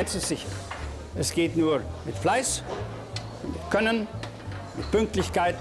eins 0.00 0.14
ist 0.14 0.28
sicher, 0.28 0.48
es 1.14 1.30
geht 1.34 1.58
nur 1.58 1.82
mit 2.06 2.16
Fleiß, 2.16 2.62
mit 3.42 3.70
Können, 3.70 4.06
mit 4.74 4.90
Pünktlichkeit. 4.90 5.56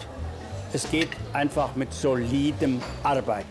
Es 0.72 0.90
geht 0.90 1.10
einfach 1.34 1.76
mit 1.76 1.92
solidem 1.92 2.82
Arbeiten. 3.04 3.50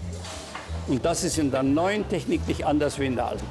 Und 0.86 1.04
das 1.04 1.25
ist 1.25 1.36
in 1.36 1.50
der 1.50 1.62
neuen 1.62 2.09
Technik 2.09 2.48
nicht 2.48 2.64
anders 2.64 2.98
wie 2.98 3.04
in 3.04 3.16
der 3.16 3.27
alten. 3.27 3.46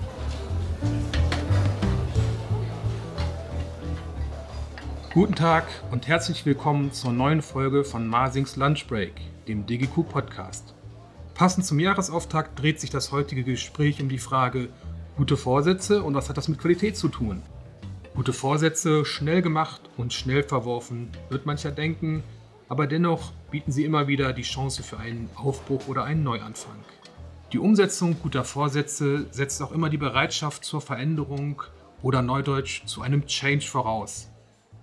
Guten 5.14 5.36
Tag 5.36 5.66
und 5.92 6.08
herzlich 6.08 6.44
willkommen 6.44 6.92
zur 6.92 7.12
neuen 7.12 7.44
Folge 7.44 7.84
von 7.84 8.08
Masings 8.08 8.56
Lunch 8.56 8.88
Break, 8.88 9.14
dem 9.48 9.68
DGQ 9.68 10.10
Podcast. 10.10 10.74
Passend 11.36 11.68
zum 11.68 11.80
Jahresauftakt 11.80 12.60
dreht 12.60 12.80
sich 12.80 12.90
das 12.90 13.12
heutige 13.12 13.44
Gespräch 13.44 14.02
um 14.02 14.10
die 14.10 14.18
Frage, 14.18 14.70
gute 15.18 15.36
Vorsätze 15.36 16.04
und 16.04 16.14
was 16.14 16.30
hat 16.30 16.38
das 16.38 16.48
mit 16.48 16.60
Qualität 16.60 16.96
zu 16.96 17.10
tun? 17.10 17.42
Gute 18.16 18.34
Vorsätze, 18.34 19.04
schnell 19.04 19.42
gemacht 19.42 19.82
und 19.98 20.14
schnell 20.14 20.44
verworfen, 20.44 21.10
wird 21.30 21.48
mancher 21.48 21.72
denken, 21.72 22.24
aber 22.70 22.86
dennoch 22.86 23.32
bieten 23.50 23.72
sie 23.72 23.84
immer 23.84 24.08
wieder 24.08 24.32
die 24.32 24.44
Chance 24.44 24.84
für 24.84 24.98
einen 24.98 25.28
Aufbruch 25.36 25.88
oder 25.88 26.04
einen 26.04 26.24
Neuanfang. 26.24 26.78
Die 27.52 27.58
Umsetzung 27.58 28.18
guter 28.22 28.44
Vorsätze 28.44 29.26
setzt 29.32 29.62
auch 29.64 29.72
immer 29.72 29.90
die 29.90 29.98
Bereitschaft 29.98 30.64
zur 30.64 30.82
Veränderung 30.82 31.64
oder 32.04 32.22
neudeutsch 32.22 32.86
zu 32.86 33.02
einem 33.02 33.26
Change 33.26 33.66
voraus. 33.66 34.30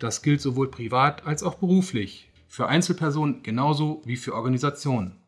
Das 0.00 0.20
gilt 0.20 0.40
sowohl 0.40 0.68
privat 0.68 1.26
als 1.26 1.44
auch 1.44 1.54
beruflich, 1.54 2.32
für 2.48 2.66
Einzelpersonen 2.66 3.44
genauso 3.44 4.02
wie 4.04 4.16
für 4.16 4.34
Organisationen. 4.34 5.22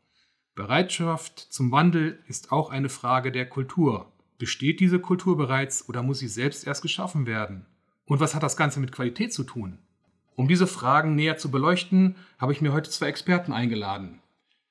Bereitschaft 0.57 1.39
zum 1.39 1.71
Wandel 1.71 2.19
ist 2.27 2.51
auch 2.51 2.71
eine 2.71 2.89
Frage 2.89 3.31
der 3.31 3.49
Kultur. 3.49 4.11
Besteht 4.39 4.81
diese 4.81 4.99
Kultur 4.99 5.39
bereits 5.39 5.89
oder 5.89 6.03
muss 6.03 6.19
sie 6.19 6.29
selbst 6.29 6.67
erst 6.67 6.83
geschaffen 6.83 7.27
werden? 7.27 7.65
Und 8.05 8.21
was 8.21 8.35
hat 8.35 8.43
das 8.43 8.57
Ganze 8.57 8.81
mit 8.81 8.93
Qualität 8.93 9.33
zu 9.33 9.45
tun? 9.45 9.79
Um 10.35 10.47
diese 10.47 10.67
Fragen 10.67 11.15
näher 11.15 11.39
zu 11.39 11.51
beleuchten, 11.51 12.17
habe 12.39 12.53
ich 12.53 12.61
mir 12.61 12.75
heute 12.75 12.91
zwei 12.91 13.07
Experten 13.07 13.53
eingeladen. 13.53 14.21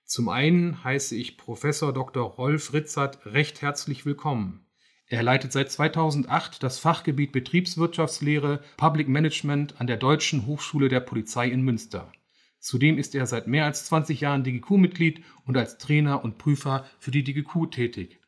Zum 0.06 0.30
einen 0.30 0.84
heiße 0.84 1.16
ich 1.16 1.38
Professor 1.38 1.92
Dr. 1.92 2.24
Rolf 2.24 2.74
Ritzert 2.74 3.26
recht 3.26 3.64
herzlich 3.64 4.06
willkommen. 4.06 4.64
Er 5.08 5.24
leitet 5.24 5.52
seit 5.52 5.72
2008 5.72 6.62
das 6.62 6.78
Fachgebiet 6.78 7.32
Betriebswirtschaftslehre 7.32 8.62
Public 8.78 9.08
Management 9.08 9.82
an 9.82 9.88
der 9.88 9.98
Deutschen 9.98 10.46
Hochschule 10.46 10.90
der 10.90 11.00
Polizei 11.00 11.48
in 11.48 11.62
Münster. 11.62 12.12
Zudem 12.60 13.00
ist 13.00 13.16
er 13.16 13.26
seit 13.26 13.48
mehr 13.48 13.66
als 13.66 13.86
20 13.86 14.22
Jahren 14.22 14.44
DGQ-Mitglied 14.44 15.24
und 15.46 15.58
als 15.58 15.80
Trainer 15.80 16.24
und 16.24 16.38
Prüfer 16.38 16.86
für 17.00 17.12
die 17.12 17.24
DGQ 17.24 17.72
tätig. 17.72 18.20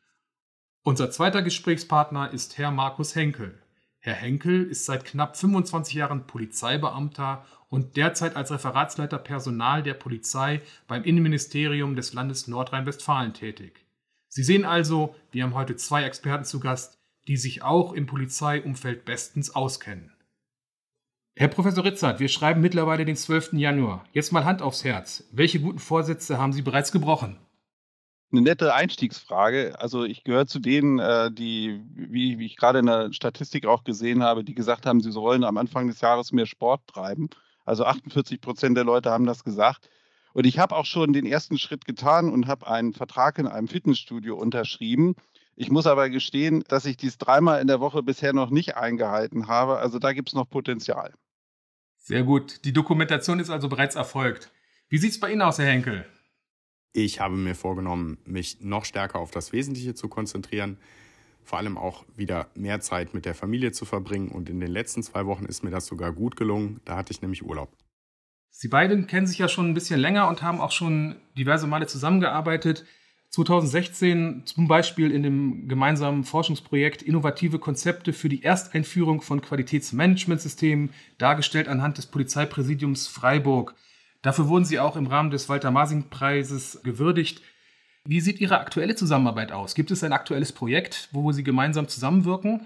Unser 0.82 1.10
zweiter 1.10 1.42
Gesprächspartner 1.42 2.32
ist 2.32 2.56
Herr 2.56 2.70
Markus 2.70 3.14
Henkel. 3.14 3.60
Herr 4.00 4.14
Henkel 4.14 4.64
ist 4.64 4.86
seit 4.86 5.04
knapp 5.04 5.36
25 5.36 5.94
Jahren 5.94 6.26
Polizeibeamter 6.26 7.44
und 7.68 7.96
derzeit 7.96 8.36
als 8.36 8.50
Referatsleiter 8.50 9.18
Personal 9.18 9.82
der 9.82 9.94
Polizei 9.94 10.62
beim 10.86 11.04
Innenministerium 11.04 11.96
des 11.96 12.14
Landes 12.14 12.48
Nordrhein-Westfalen 12.48 13.34
tätig. 13.34 13.84
Sie 14.28 14.42
sehen 14.42 14.64
also, 14.64 15.14
wir 15.30 15.42
haben 15.42 15.54
heute 15.54 15.76
zwei 15.76 16.04
Experten 16.04 16.44
zu 16.44 16.60
Gast, 16.60 16.98
die 17.26 17.36
sich 17.36 17.62
auch 17.62 17.92
im 17.92 18.06
Polizeiumfeld 18.06 19.04
bestens 19.04 19.54
auskennen. 19.54 20.12
Herr 21.36 21.48
Professor 21.48 21.84
Ritzert, 21.84 22.18
wir 22.20 22.28
schreiben 22.28 22.60
mittlerweile 22.60 23.04
den 23.04 23.16
12. 23.16 23.52
Januar. 23.52 24.04
Jetzt 24.12 24.32
mal 24.32 24.44
Hand 24.44 24.62
aufs 24.62 24.84
Herz. 24.84 25.24
Welche 25.32 25.60
guten 25.60 25.78
Vorsätze 25.78 26.38
haben 26.38 26.52
Sie 26.52 26.62
bereits 26.62 26.92
gebrochen? 26.92 27.38
Eine 28.30 28.42
nette 28.42 28.74
Einstiegsfrage. 28.74 29.76
Also 29.78 30.04
ich 30.04 30.24
gehöre 30.24 30.46
zu 30.46 30.58
denen, 30.58 30.98
äh, 30.98 31.30
die, 31.32 31.82
wie, 31.94 32.38
wie 32.38 32.46
ich 32.46 32.56
gerade 32.56 32.80
in 32.80 32.86
der 32.86 33.12
Statistik 33.12 33.66
auch 33.66 33.84
gesehen 33.84 34.22
habe, 34.22 34.44
die 34.44 34.54
gesagt 34.54 34.86
haben, 34.86 35.00
sie 35.00 35.12
sollen 35.12 35.44
am 35.44 35.56
Anfang 35.56 35.88
des 35.88 36.00
Jahres 36.00 36.32
mehr 36.32 36.46
Sport 36.46 36.86
treiben. 36.86 37.30
Also 37.64 37.84
48 37.84 38.40
Prozent 38.40 38.76
der 38.76 38.84
Leute 38.84 39.10
haben 39.10 39.26
das 39.26 39.44
gesagt. 39.44 39.88
Und 40.32 40.46
ich 40.46 40.58
habe 40.58 40.76
auch 40.76 40.84
schon 40.84 41.12
den 41.12 41.26
ersten 41.26 41.58
Schritt 41.58 41.84
getan 41.84 42.30
und 42.30 42.46
habe 42.46 42.66
einen 42.66 42.92
Vertrag 42.92 43.38
in 43.38 43.46
einem 43.46 43.68
Fitnessstudio 43.68 44.36
unterschrieben. 44.36 45.16
Ich 45.56 45.70
muss 45.70 45.86
aber 45.86 46.08
gestehen, 46.10 46.62
dass 46.68 46.84
ich 46.84 46.96
dies 46.96 47.18
dreimal 47.18 47.60
in 47.60 47.66
der 47.66 47.80
Woche 47.80 48.02
bisher 48.02 48.32
noch 48.32 48.50
nicht 48.50 48.76
eingehalten 48.76 49.48
habe. 49.48 49.78
Also 49.78 49.98
da 49.98 50.12
gibt 50.12 50.28
es 50.28 50.34
noch 50.34 50.48
Potenzial. 50.48 51.12
Sehr 51.96 52.22
gut. 52.22 52.64
Die 52.64 52.72
Dokumentation 52.72 53.40
ist 53.40 53.50
also 53.50 53.68
bereits 53.68 53.96
erfolgt. 53.96 54.52
Wie 54.88 54.98
sieht 54.98 55.10
es 55.10 55.20
bei 55.20 55.32
Ihnen 55.32 55.42
aus, 55.42 55.58
Herr 55.58 55.66
Henkel? 55.66 56.06
Ich 56.92 57.20
habe 57.20 57.36
mir 57.36 57.54
vorgenommen, 57.54 58.18
mich 58.24 58.60
noch 58.60 58.84
stärker 58.84 59.18
auf 59.18 59.30
das 59.30 59.52
Wesentliche 59.52 59.94
zu 59.94 60.08
konzentrieren, 60.08 60.78
vor 61.42 61.58
allem 61.58 61.78
auch 61.78 62.04
wieder 62.16 62.48
mehr 62.54 62.80
Zeit 62.80 63.14
mit 63.14 63.24
der 63.24 63.34
Familie 63.34 63.72
zu 63.72 63.84
verbringen. 63.84 64.28
Und 64.28 64.48
in 64.48 64.60
den 64.60 64.70
letzten 64.70 65.02
zwei 65.02 65.26
Wochen 65.26 65.44
ist 65.44 65.62
mir 65.62 65.70
das 65.70 65.86
sogar 65.86 66.12
gut 66.12 66.36
gelungen. 66.36 66.80
Da 66.84 66.96
hatte 66.96 67.12
ich 67.12 67.22
nämlich 67.22 67.44
Urlaub. 67.44 67.70
Sie 68.50 68.68
beiden 68.68 69.06
kennen 69.06 69.26
sich 69.26 69.38
ja 69.38 69.48
schon 69.48 69.68
ein 69.68 69.74
bisschen 69.74 70.00
länger 70.00 70.28
und 70.28 70.42
haben 70.42 70.60
auch 70.60 70.72
schon 70.72 71.16
diverse 71.36 71.66
Male 71.66 71.86
zusammengearbeitet. 71.86 72.84
2016 73.30 74.42
zum 74.46 74.68
Beispiel 74.68 75.12
in 75.12 75.22
dem 75.22 75.68
gemeinsamen 75.68 76.24
Forschungsprojekt 76.24 77.02
Innovative 77.02 77.58
Konzepte 77.58 78.12
für 78.12 78.28
die 78.28 78.42
Ersteinführung 78.42 79.20
von 79.20 79.42
Qualitätsmanagementsystemen, 79.42 80.90
dargestellt 81.18 81.68
anhand 81.68 81.98
des 81.98 82.06
Polizeipräsidiums 82.06 83.06
Freiburg. 83.06 83.74
Dafür 84.22 84.48
wurden 84.48 84.64
Sie 84.64 84.80
auch 84.80 84.96
im 84.96 85.06
Rahmen 85.06 85.30
des 85.30 85.48
Walter-Masing-Preises 85.48 86.80
gewürdigt. 86.82 87.42
Wie 88.04 88.20
sieht 88.20 88.40
Ihre 88.40 88.58
aktuelle 88.58 88.94
Zusammenarbeit 88.94 89.52
aus? 89.52 89.74
Gibt 89.74 89.90
es 89.90 90.02
ein 90.02 90.12
aktuelles 90.12 90.52
Projekt, 90.52 91.08
wo 91.12 91.30
Sie 91.32 91.44
gemeinsam 91.44 91.88
zusammenwirken? 91.88 92.62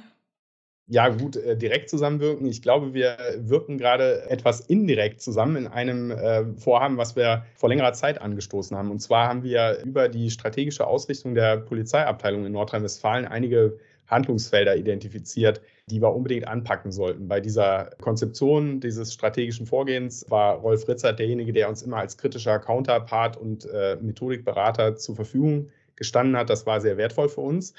Ja, 0.88 1.08
gut, 1.08 1.36
äh, 1.36 1.56
direkt 1.56 1.88
zusammenwirken. 1.90 2.46
Ich 2.46 2.60
glaube, 2.60 2.92
wir 2.92 3.16
wirken 3.38 3.78
gerade 3.78 4.28
etwas 4.28 4.60
indirekt 4.60 5.22
zusammen 5.22 5.56
in 5.56 5.66
einem 5.66 6.10
äh, 6.10 6.44
Vorhaben, 6.56 6.96
was 6.96 7.16
wir 7.16 7.46
vor 7.54 7.69
längerer 7.69 7.92
Zeit 7.92 8.20
angestoßen 8.20 8.76
haben. 8.76 8.90
Und 8.90 9.00
zwar 9.00 9.28
haben 9.28 9.42
wir 9.42 9.80
über 9.84 10.08
die 10.08 10.30
strategische 10.30 10.86
Ausrichtung 10.86 11.34
der 11.34 11.58
Polizeiabteilung 11.58 12.44
in 12.44 12.52
Nordrhein-Westfalen 12.52 13.26
einige 13.26 13.78
Handlungsfelder 14.12 14.77
identifiziert, 14.77 15.61
die 15.91 16.00
wir 16.00 16.15
unbedingt 16.15 16.47
anpacken 16.47 16.93
sollten. 16.93 17.27
Bei 17.27 17.41
dieser 17.41 17.91
Konzeption 18.00 18.78
dieses 18.78 19.12
strategischen 19.12 19.67
Vorgehens 19.67 20.25
war 20.28 20.56
Rolf 20.56 20.87
Ritzert 20.87 21.19
derjenige, 21.19 21.53
der 21.53 21.69
uns 21.69 21.83
immer 21.83 21.97
als 21.97 22.17
kritischer 22.17 22.61
Counterpart 22.61 23.37
und 23.37 23.65
äh, 23.65 23.97
Methodikberater 24.00 24.95
zur 24.95 25.17
Verfügung 25.17 25.71
gestanden 25.97 26.37
hat. 26.37 26.50
Das 26.50 26.67
war 26.67 26.81
sehr 26.81 26.97
wertvoll 26.97 27.28
für 27.28 27.41
uns. 27.41 27.75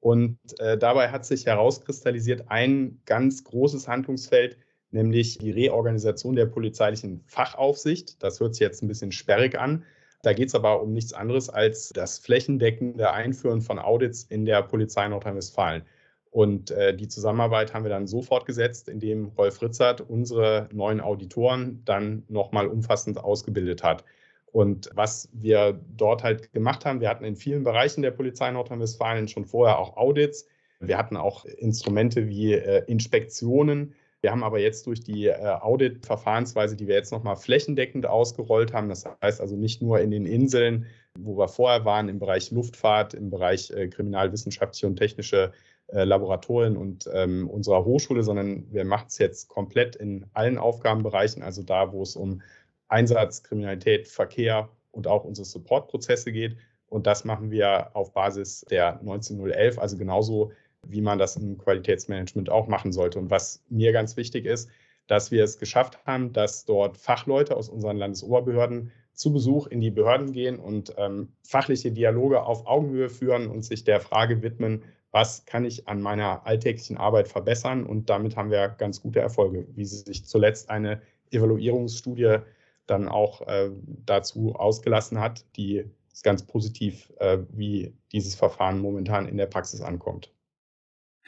Und 0.00 0.38
äh, 0.60 0.78
dabei 0.78 1.08
hat 1.08 1.24
sich 1.24 1.46
herauskristallisiert 1.46 2.44
ein 2.48 3.00
ganz 3.04 3.42
großes 3.42 3.88
Handlungsfeld, 3.88 4.56
nämlich 4.90 5.38
die 5.38 5.50
Reorganisation 5.50 6.36
der 6.36 6.46
polizeilichen 6.46 7.22
Fachaufsicht. 7.26 8.22
Das 8.22 8.38
hört 8.38 8.54
sich 8.54 8.60
jetzt 8.60 8.82
ein 8.82 8.88
bisschen 8.88 9.10
sperrig 9.10 9.58
an. 9.58 9.84
Da 10.22 10.32
geht 10.32 10.48
es 10.48 10.54
aber 10.54 10.82
um 10.82 10.92
nichts 10.92 11.12
anderes 11.12 11.48
als 11.48 11.90
das 11.90 12.18
flächendeckende 12.18 13.12
Einführen 13.12 13.60
von 13.60 13.78
Audits 13.78 14.24
in 14.24 14.44
der 14.44 14.62
Polizei 14.62 15.06
Nordrhein-Westfalen. 15.06 15.82
Und 16.30 16.70
äh, 16.70 16.94
die 16.94 17.08
Zusammenarbeit 17.08 17.72
haben 17.72 17.84
wir 17.84 17.90
dann 17.90 18.06
so 18.06 18.22
fortgesetzt, 18.22 18.88
indem 18.88 19.26
Rolf 19.38 19.62
Ritzert 19.62 20.00
unsere 20.00 20.68
neuen 20.72 21.00
Auditoren 21.00 21.82
dann 21.84 22.24
nochmal 22.28 22.66
umfassend 22.66 23.18
ausgebildet 23.18 23.82
hat. 23.82 24.04
Und 24.52 24.90
was 24.94 25.28
wir 25.32 25.80
dort 25.96 26.22
halt 26.22 26.52
gemacht 26.52 26.84
haben, 26.84 27.00
wir 27.00 27.08
hatten 27.08 27.24
in 27.24 27.36
vielen 27.36 27.64
Bereichen 27.64 28.02
der 28.02 28.10
Polizei 28.10 28.50
Nordrhein-Westfalen 28.50 29.28
schon 29.28 29.44
vorher 29.44 29.78
auch 29.78 29.96
Audits. 29.96 30.46
Wir 30.80 30.98
hatten 30.98 31.16
auch 31.16 31.44
Instrumente 31.44 32.28
wie 32.28 32.54
äh, 32.54 32.84
Inspektionen. 32.86 33.94
Wir 34.20 34.32
haben 34.32 34.42
aber 34.42 34.58
jetzt 34.58 34.86
durch 34.86 35.00
die 35.00 35.26
äh, 35.26 35.34
Audit-Verfahrensweise, 35.60 36.76
die 36.76 36.88
wir 36.88 36.96
jetzt 36.96 37.12
nochmal 37.12 37.36
flächendeckend 37.36 38.06
ausgerollt 38.06 38.72
haben, 38.72 38.88
das 38.88 39.04
heißt 39.22 39.40
also 39.40 39.56
nicht 39.56 39.80
nur 39.80 40.00
in 40.00 40.10
den 40.10 40.26
Inseln, 40.26 40.86
wo 41.16 41.36
wir 41.38 41.48
vorher 41.48 41.84
waren, 41.84 42.08
im 42.08 42.18
Bereich 42.18 42.50
Luftfahrt, 42.50 43.14
im 43.14 43.30
Bereich 43.30 43.70
äh, 43.70 43.88
kriminalwissenschaftliche 43.88 44.86
und 44.86 44.96
technische 44.96 45.52
äh, 45.88 46.04
Laboratorien 46.04 46.76
und 46.76 47.08
ähm, 47.12 47.48
unserer 47.48 47.84
Hochschule, 47.84 48.22
sondern 48.22 48.70
wir 48.72 48.84
machen 48.84 49.06
es 49.08 49.18
jetzt 49.18 49.48
komplett 49.48 49.96
in 49.96 50.26
allen 50.32 50.58
Aufgabenbereichen, 50.58 51.42
also 51.42 51.62
da, 51.62 51.92
wo 51.92 52.02
es 52.02 52.16
um 52.16 52.42
Einsatz, 52.88 53.42
Kriminalität, 53.42 54.08
Verkehr 54.08 54.68
und 54.90 55.06
auch 55.06 55.24
unsere 55.24 55.44
Supportprozesse 55.44 56.32
geht. 56.32 56.56
Und 56.88 57.06
das 57.06 57.24
machen 57.24 57.50
wir 57.50 57.94
auf 57.94 58.12
Basis 58.12 58.64
der 58.70 58.98
19011, 59.02 59.78
also 59.78 59.96
genauso 59.96 60.52
wie 60.86 61.00
man 61.00 61.18
das 61.18 61.36
im 61.36 61.58
Qualitätsmanagement 61.58 62.50
auch 62.50 62.68
machen 62.68 62.92
sollte. 62.92 63.18
Und 63.18 63.30
was 63.30 63.62
mir 63.68 63.92
ganz 63.92 64.16
wichtig 64.16 64.46
ist, 64.46 64.70
dass 65.06 65.30
wir 65.30 65.42
es 65.42 65.58
geschafft 65.58 65.98
haben, 66.06 66.32
dass 66.32 66.64
dort 66.64 66.96
Fachleute 66.96 67.56
aus 67.56 67.68
unseren 67.68 67.96
Landesoberbehörden 67.96 68.92
zu 69.14 69.32
Besuch 69.32 69.66
in 69.66 69.80
die 69.80 69.90
Behörden 69.90 70.32
gehen 70.32 70.58
und 70.60 70.94
ähm, 70.96 71.32
fachliche 71.42 71.90
Dialoge 71.90 72.42
auf 72.42 72.66
Augenhöhe 72.66 73.08
führen 73.08 73.48
und 73.48 73.64
sich 73.64 73.84
der 73.84 74.00
Frage 74.00 74.42
widmen, 74.42 74.84
was 75.10 75.46
kann 75.46 75.64
ich 75.64 75.88
an 75.88 76.00
meiner 76.00 76.46
alltäglichen 76.46 76.98
Arbeit 76.98 77.28
verbessern. 77.28 77.84
Und 77.84 78.10
damit 78.10 78.36
haben 78.36 78.50
wir 78.50 78.68
ganz 78.68 79.02
gute 79.02 79.20
Erfolge, 79.20 79.66
wie 79.74 79.84
sich 79.84 80.24
zuletzt 80.26 80.70
eine 80.70 81.00
Evaluierungsstudie 81.30 82.38
dann 82.86 83.08
auch 83.08 83.46
äh, 83.46 83.70
dazu 84.06 84.54
ausgelassen 84.54 85.18
hat, 85.18 85.44
die 85.56 85.84
ist 86.12 86.24
ganz 86.24 86.42
positiv, 86.42 87.12
äh, 87.18 87.38
wie 87.50 87.94
dieses 88.12 88.34
Verfahren 88.34 88.80
momentan 88.80 89.28
in 89.28 89.36
der 89.36 89.46
Praxis 89.46 89.80
ankommt. 89.80 90.32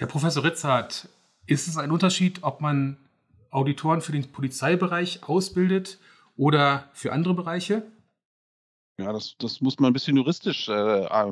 Herr 0.01 0.07
Professor 0.07 0.43
Ritzert, 0.43 1.11
Ist 1.45 1.69
es 1.69 1.77
ein 1.77 1.91
Unterschied, 1.91 2.43
ob 2.43 2.63
man 2.63 2.97
Auditoren 3.51 4.01
für 4.01 4.13
den 4.13 4.33
Polizeibereich 4.33 5.29
ausbildet 5.29 5.99
oder 6.39 6.89
für 6.95 7.13
andere 7.13 7.35
Bereiche? 7.35 7.83
Ja, 8.99 9.13
das, 9.13 9.37
das 9.37 9.61
muss 9.61 9.79
man 9.79 9.91
ein 9.91 9.93
bisschen 9.93 10.17
juristisch 10.17 10.71
äh, 10.71 10.73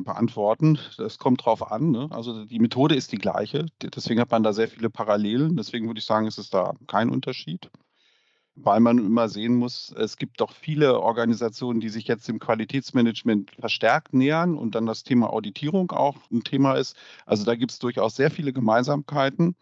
beantworten. 0.05 0.79
Das 0.99 1.17
kommt 1.17 1.47
drauf 1.47 1.73
an. 1.73 1.93
Ne? 1.93 2.09
Also 2.11 2.45
die 2.45 2.59
Methode 2.59 2.95
ist 2.95 3.11
die 3.11 3.17
gleiche. 3.17 3.65
Deswegen 3.81 4.21
hat 4.21 4.31
man 4.31 4.43
da 4.43 4.53
sehr 4.53 4.69
viele 4.69 4.91
Parallelen. 4.91 5.57
Deswegen 5.57 5.87
würde 5.87 6.01
ich 6.01 6.05
sagen, 6.05 6.27
ist 6.27 6.37
es 6.37 6.51
da 6.51 6.75
kein 6.87 7.09
Unterschied. 7.09 7.71
Weil 8.61 8.81
man 8.81 8.99
immer 8.99 9.29
sehen 9.29 9.55
muss, 9.55 9.95
es 9.97 10.17
gibt 10.17 10.41
doch 10.41 10.53
viele 10.53 11.01
Organisationen, 11.01 11.81
die 11.81 11.91
sich 11.91 12.09
jetzt 12.09 12.27
dem 12.27 12.41
Qualitätsmanagement 12.41 13.53
verstärkt 13.53 14.15
nähern 14.15 14.57
und 14.59 14.75
dann 14.75 14.85
das 14.87 15.05
Thema 15.05 15.33
Auditierung 15.33 15.93
auch 15.93 16.17
ein 16.33 16.43
Thema 16.43 16.75
ist. 16.75 16.97
Also 17.25 17.45
da 17.45 17.55
gibt 17.55 17.71
es 17.71 17.79
durchaus 17.79 18.17
sehr 18.17 18.31
viele 18.31 18.53
Gemeinsamkeiten. 18.53 19.55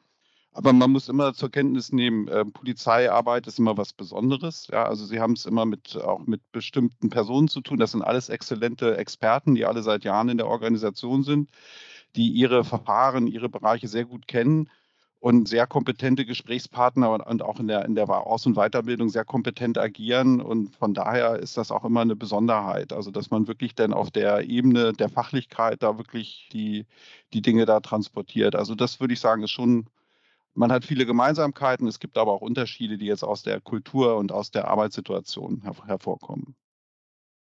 Aber 0.52 0.72
man 0.72 0.90
muss 0.90 1.10
immer 1.10 1.34
zur 1.34 1.50
Kenntnis 1.50 1.92
nehmen, 1.92 2.28
äh, 2.28 2.46
Polizeiarbeit 2.46 3.46
ist 3.46 3.58
immer 3.58 3.76
was 3.76 3.92
Besonderes. 3.92 4.68
Ja, 4.72 4.84
also 4.84 5.04
Sie 5.04 5.20
haben 5.20 5.34
es 5.34 5.44
immer 5.44 5.66
mit, 5.66 5.96
auch 5.96 6.26
mit 6.26 6.40
bestimmten 6.50 7.10
Personen 7.10 7.48
zu 7.48 7.60
tun. 7.60 7.78
Das 7.78 7.92
sind 7.92 8.00
alles 8.00 8.30
exzellente 8.30 8.96
Experten, 8.96 9.54
die 9.54 9.66
alle 9.66 9.82
seit 9.82 10.04
Jahren 10.04 10.30
in 10.30 10.38
der 10.38 10.46
Organisation 10.46 11.22
sind, 11.24 11.50
die 12.16 12.30
ihre 12.30 12.64
Verfahren, 12.64 13.26
ihre 13.26 13.50
Bereiche 13.50 13.88
sehr 13.88 14.06
gut 14.06 14.26
kennen 14.26 14.70
und 15.26 15.48
sehr 15.48 15.66
kompetente 15.66 16.24
Gesprächspartner 16.24 17.26
und, 17.26 17.42
auch 17.42 17.58
in 17.58 17.66
der, 17.66 17.84
in 17.84 17.96
der 17.96 18.08
Aus- 18.08 18.46
und 18.46 18.54
Weiterbildung 18.54 19.08
sehr 19.08 19.24
kompetent 19.24 19.76
agieren. 19.76 20.40
Und 20.40 20.76
von 20.76 20.94
daher 20.94 21.40
ist 21.40 21.56
das 21.56 21.72
auch 21.72 21.84
immer 21.84 22.02
eine 22.02 22.14
Besonderheit. 22.14 22.92
Also, 22.92 23.10
dass 23.10 23.32
man 23.32 23.48
wirklich 23.48 23.74
dann 23.74 23.92
auf 23.92 24.12
der 24.12 24.48
Ebene 24.48 24.92
der 24.92 25.08
Fachlichkeit 25.08 25.82
da 25.82 25.98
wirklich 25.98 26.48
die, 26.52 26.86
die 27.32 27.42
Dinge 27.42 27.66
da 27.66 27.80
transportiert. 27.80 28.54
Also, 28.54 28.76
das 28.76 29.00
würde 29.00 29.14
ich 29.14 29.20
sagen, 29.20 29.42
ist 29.42 29.50
schon 29.50 29.86
man 30.54 30.72
hat 30.72 30.84
viele 30.84 31.06
Gemeinsamkeiten, 31.06 31.88
es 31.88 31.98
gibt 32.00 32.18
aber 32.18 32.32
auch 32.32 32.40
Unterschiede, 32.40 32.96
die 32.96 33.06
jetzt 33.06 33.24
aus 33.24 33.42
der 33.42 33.60
Kultur 33.60 34.16
und 34.16 34.32
aus 34.32 34.52
der 34.52 34.68
Arbeitssituation 34.68 35.62
her 35.62 35.74
hervorkommen. 35.86 36.54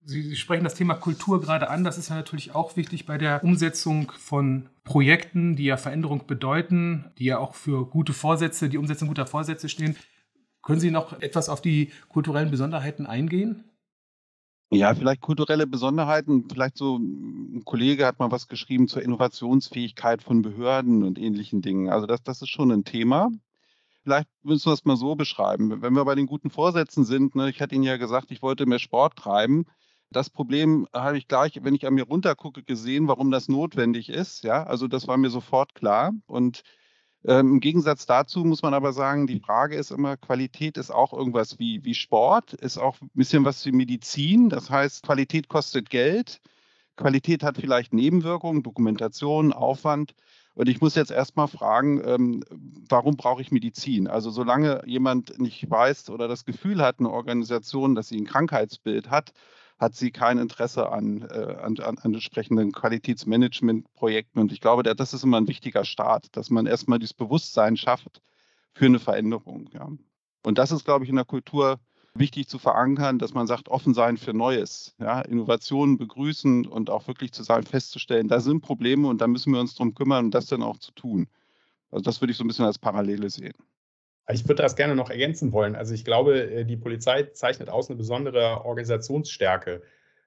Sie, 0.06 0.36
sprechen 0.36 0.64
das 0.64 0.74
Thema 0.74 0.94
Kultur 0.94 1.40
gerade 1.40 1.70
an. 1.70 1.84
Das 1.84 1.98
ist 1.98 2.10
ja 2.10 2.16
natürlich 2.16 2.54
auch 2.54 2.76
wichtig 2.76 3.06
bei 3.06 3.16
der 3.16 3.42
Umsetzung 3.42 4.12
von 4.18 4.68
Projekten, 4.84 5.56
die 5.56 5.64
ja 5.64 5.76
Veränderung 5.76 6.26
bedeuten, 6.26 7.12
die 7.18 7.24
ja 7.24 7.38
auch 7.38 7.54
für 7.54 7.86
gute 7.86 8.12
Vorsätze, 8.12 8.68
die 8.68 8.78
Umsetzung 8.78 9.08
guter 9.08 9.26
Vorsätze 9.26 9.68
stehen. 9.68 9.96
Können 10.62 10.80
Sie 10.80 10.90
noch 10.90 11.20
etwas 11.20 11.48
auf 11.48 11.62
die 11.62 11.90
kulturellen 12.08 12.50
Besonderheiten 12.50 13.06
eingehen? 13.06 13.64
Ja, 14.70 14.94
vielleicht 14.94 15.20
kulturelle 15.20 15.66
Besonderheiten. 15.66 16.48
Vielleicht 16.50 16.76
so 16.76 16.96
ein 16.98 17.62
Kollege 17.64 18.06
hat 18.06 18.18
mal 18.18 18.30
was 18.30 18.48
geschrieben 18.48 18.88
zur 18.88 19.02
Innovationsfähigkeit 19.02 20.22
von 20.22 20.42
Behörden 20.42 21.02
und 21.02 21.18
ähnlichen 21.18 21.62
Dingen. 21.62 21.90
Also 21.90 22.06
das, 22.06 22.22
das 22.22 22.42
ist 22.42 22.48
schon 22.48 22.72
ein 22.72 22.84
Thema. 22.84 23.30
Vielleicht 24.02 24.28
müssen 24.42 24.66
wir 24.66 24.74
es 24.74 24.84
mal 24.84 24.96
so 24.96 25.14
beschreiben. 25.14 25.80
Wenn 25.80 25.94
wir 25.94 26.04
bei 26.04 26.14
den 26.14 26.26
guten 26.26 26.50
Vorsätzen 26.50 27.04
sind, 27.04 27.34
ne, 27.34 27.48
ich 27.48 27.60
hatte 27.62 27.74
Ihnen 27.74 27.84
ja 27.84 27.96
gesagt, 27.96 28.30
ich 28.30 28.42
wollte 28.42 28.66
mehr 28.66 28.78
Sport 28.78 29.16
treiben. 29.16 29.66
Das 30.10 30.30
Problem 30.30 30.86
habe 30.92 31.18
ich 31.18 31.28
gleich, 31.28 31.58
wenn 31.62 31.74
ich 31.74 31.86
an 31.86 31.94
mir 31.94 32.04
runtergucke, 32.04 32.62
gesehen, 32.62 33.08
warum 33.08 33.30
das 33.30 33.48
notwendig 33.48 34.08
ist. 34.08 34.44
Ja, 34.44 34.64
also 34.64 34.86
das 34.88 35.08
war 35.08 35.16
mir 35.16 35.30
sofort 35.30 35.74
klar. 35.74 36.12
Und 36.26 36.62
ähm, 37.26 37.54
Im 37.54 37.60
Gegensatz 37.60 38.04
dazu 38.04 38.44
muss 38.44 38.62
man 38.62 38.74
aber 38.74 38.92
sagen, 38.92 39.26
die 39.26 39.40
Frage 39.40 39.76
ist 39.76 39.90
immer, 39.90 40.16
Qualität 40.16 40.76
ist 40.76 40.90
auch 40.90 41.14
irgendwas 41.14 41.58
wie, 41.58 41.82
wie 41.84 41.94
Sport, 41.94 42.52
ist 42.52 42.76
auch 42.76 43.00
ein 43.00 43.10
bisschen 43.14 43.44
was 43.46 43.64
wie 43.64 43.72
Medizin. 43.72 44.50
Das 44.50 44.68
heißt, 44.68 45.04
Qualität 45.04 45.48
kostet 45.48 45.88
Geld. 45.88 46.40
Qualität 46.96 47.42
hat 47.42 47.56
vielleicht 47.56 47.94
Nebenwirkungen, 47.94 48.62
Dokumentation, 48.62 49.52
Aufwand. 49.52 50.14
Und 50.54 50.68
ich 50.68 50.80
muss 50.80 50.94
jetzt 50.94 51.10
erstmal 51.10 51.48
fragen, 51.48 52.00
ähm, 52.04 52.44
warum 52.88 53.16
brauche 53.16 53.40
ich 53.40 53.50
Medizin? 53.50 54.06
Also 54.06 54.30
solange 54.30 54.82
jemand 54.86 55.38
nicht 55.40 55.68
weiß 55.68 56.10
oder 56.10 56.28
das 56.28 56.44
Gefühl 56.44 56.82
hat, 56.82 57.00
eine 57.00 57.10
Organisation, 57.10 57.94
dass 57.94 58.08
sie 58.08 58.18
ein 58.18 58.26
Krankheitsbild 58.26 59.10
hat, 59.10 59.32
hat 59.78 59.94
sie 59.94 60.10
kein 60.10 60.38
Interesse 60.38 60.90
an, 60.90 61.22
äh, 61.22 61.56
an, 61.60 61.78
an, 61.78 61.98
entsprechenden 62.02 62.72
Qualitätsmanagementprojekten. 62.72 64.40
Und 64.40 64.52
ich 64.52 64.60
glaube, 64.60 64.82
das 64.82 65.14
ist 65.14 65.24
immer 65.24 65.38
ein 65.38 65.48
wichtiger 65.48 65.84
Start, 65.84 66.36
dass 66.36 66.50
man 66.50 66.66
erstmal 66.66 66.98
dieses 66.98 67.14
Bewusstsein 67.14 67.76
schafft 67.76 68.22
für 68.72 68.86
eine 68.86 68.98
Veränderung. 68.98 69.68
Ja. 69.72 69.88
Und 70.44 70.58
das 70.58 70.70
ist, 70.70 70.84
glaube 70.84 71.04
ich, 71.04 71.10
in 71.10 71.16
der 71.16 71.24
Kultur 71.24 71.80
wichtig 72.14 72.48
zu 72.48 72.58
verankern, 72.58 73.18
dass 73.18 73.34
man 73.34 73.46
sagt, 73.46 73.68
offen 73.68 73.92
sein 73.92 74.16
für 74.16 74.32
Neues, 74.32 74.94
ja, 75.00 75.20
Innovationen 75.20 75.98
begrüßen 75.98 76.66
und 76.66 76.88
auch 76.90 77.08
wirklich 77.08 77.32
zu 77.32 77.42
sagen, 77.42 77.66
festzustellen, 77.66 78.28
da 78.28 78.40
sind 78.40 78.60
Probleme 78.60 79.08
und 79.08 79.20
da 79.20 79.26
müssen 79.26 79.52
wir 79.52 79.60
uns 79.60 79.74
darum 79.74 79.94
kümmern 79.94 80.26
und 80.26 80.34
das 80.34 80.46
dann 80.46 80.62
auch 80.62 80.78
zu 80.78 80.92
tun. 80.92 81.28
Also 81.90 82.02
das 82.04 82.20
würde 82.20 82.30
ich 82.30 82.36
so 82.36 82.44
ein 82.44 82.48
bisschen 82.48 82.64
als 82.64 82.78
Parallele 82.78 83.30
sehen. 83.30 83.54
Ich 84.32 84.48
würde 84.48 84.62
das 84.62 84.76
gerne 84.76 84.94
noch 84.96 85.10
ergänzen 85.10 85.52
wollen. 85.52 85.76
Also 85.76 85.92
ich 85.92 86.04
glaube, 86.04 86.40
äh, 86.40 86.64
die 86.64 86.76
Polizei 86.76 87.24
zeichnet 87.24 87.68
aus 87.68 87.90
eine 87.90 87.96
besondere 87.96 88.64
Organisationsstärke. 88.64 89.82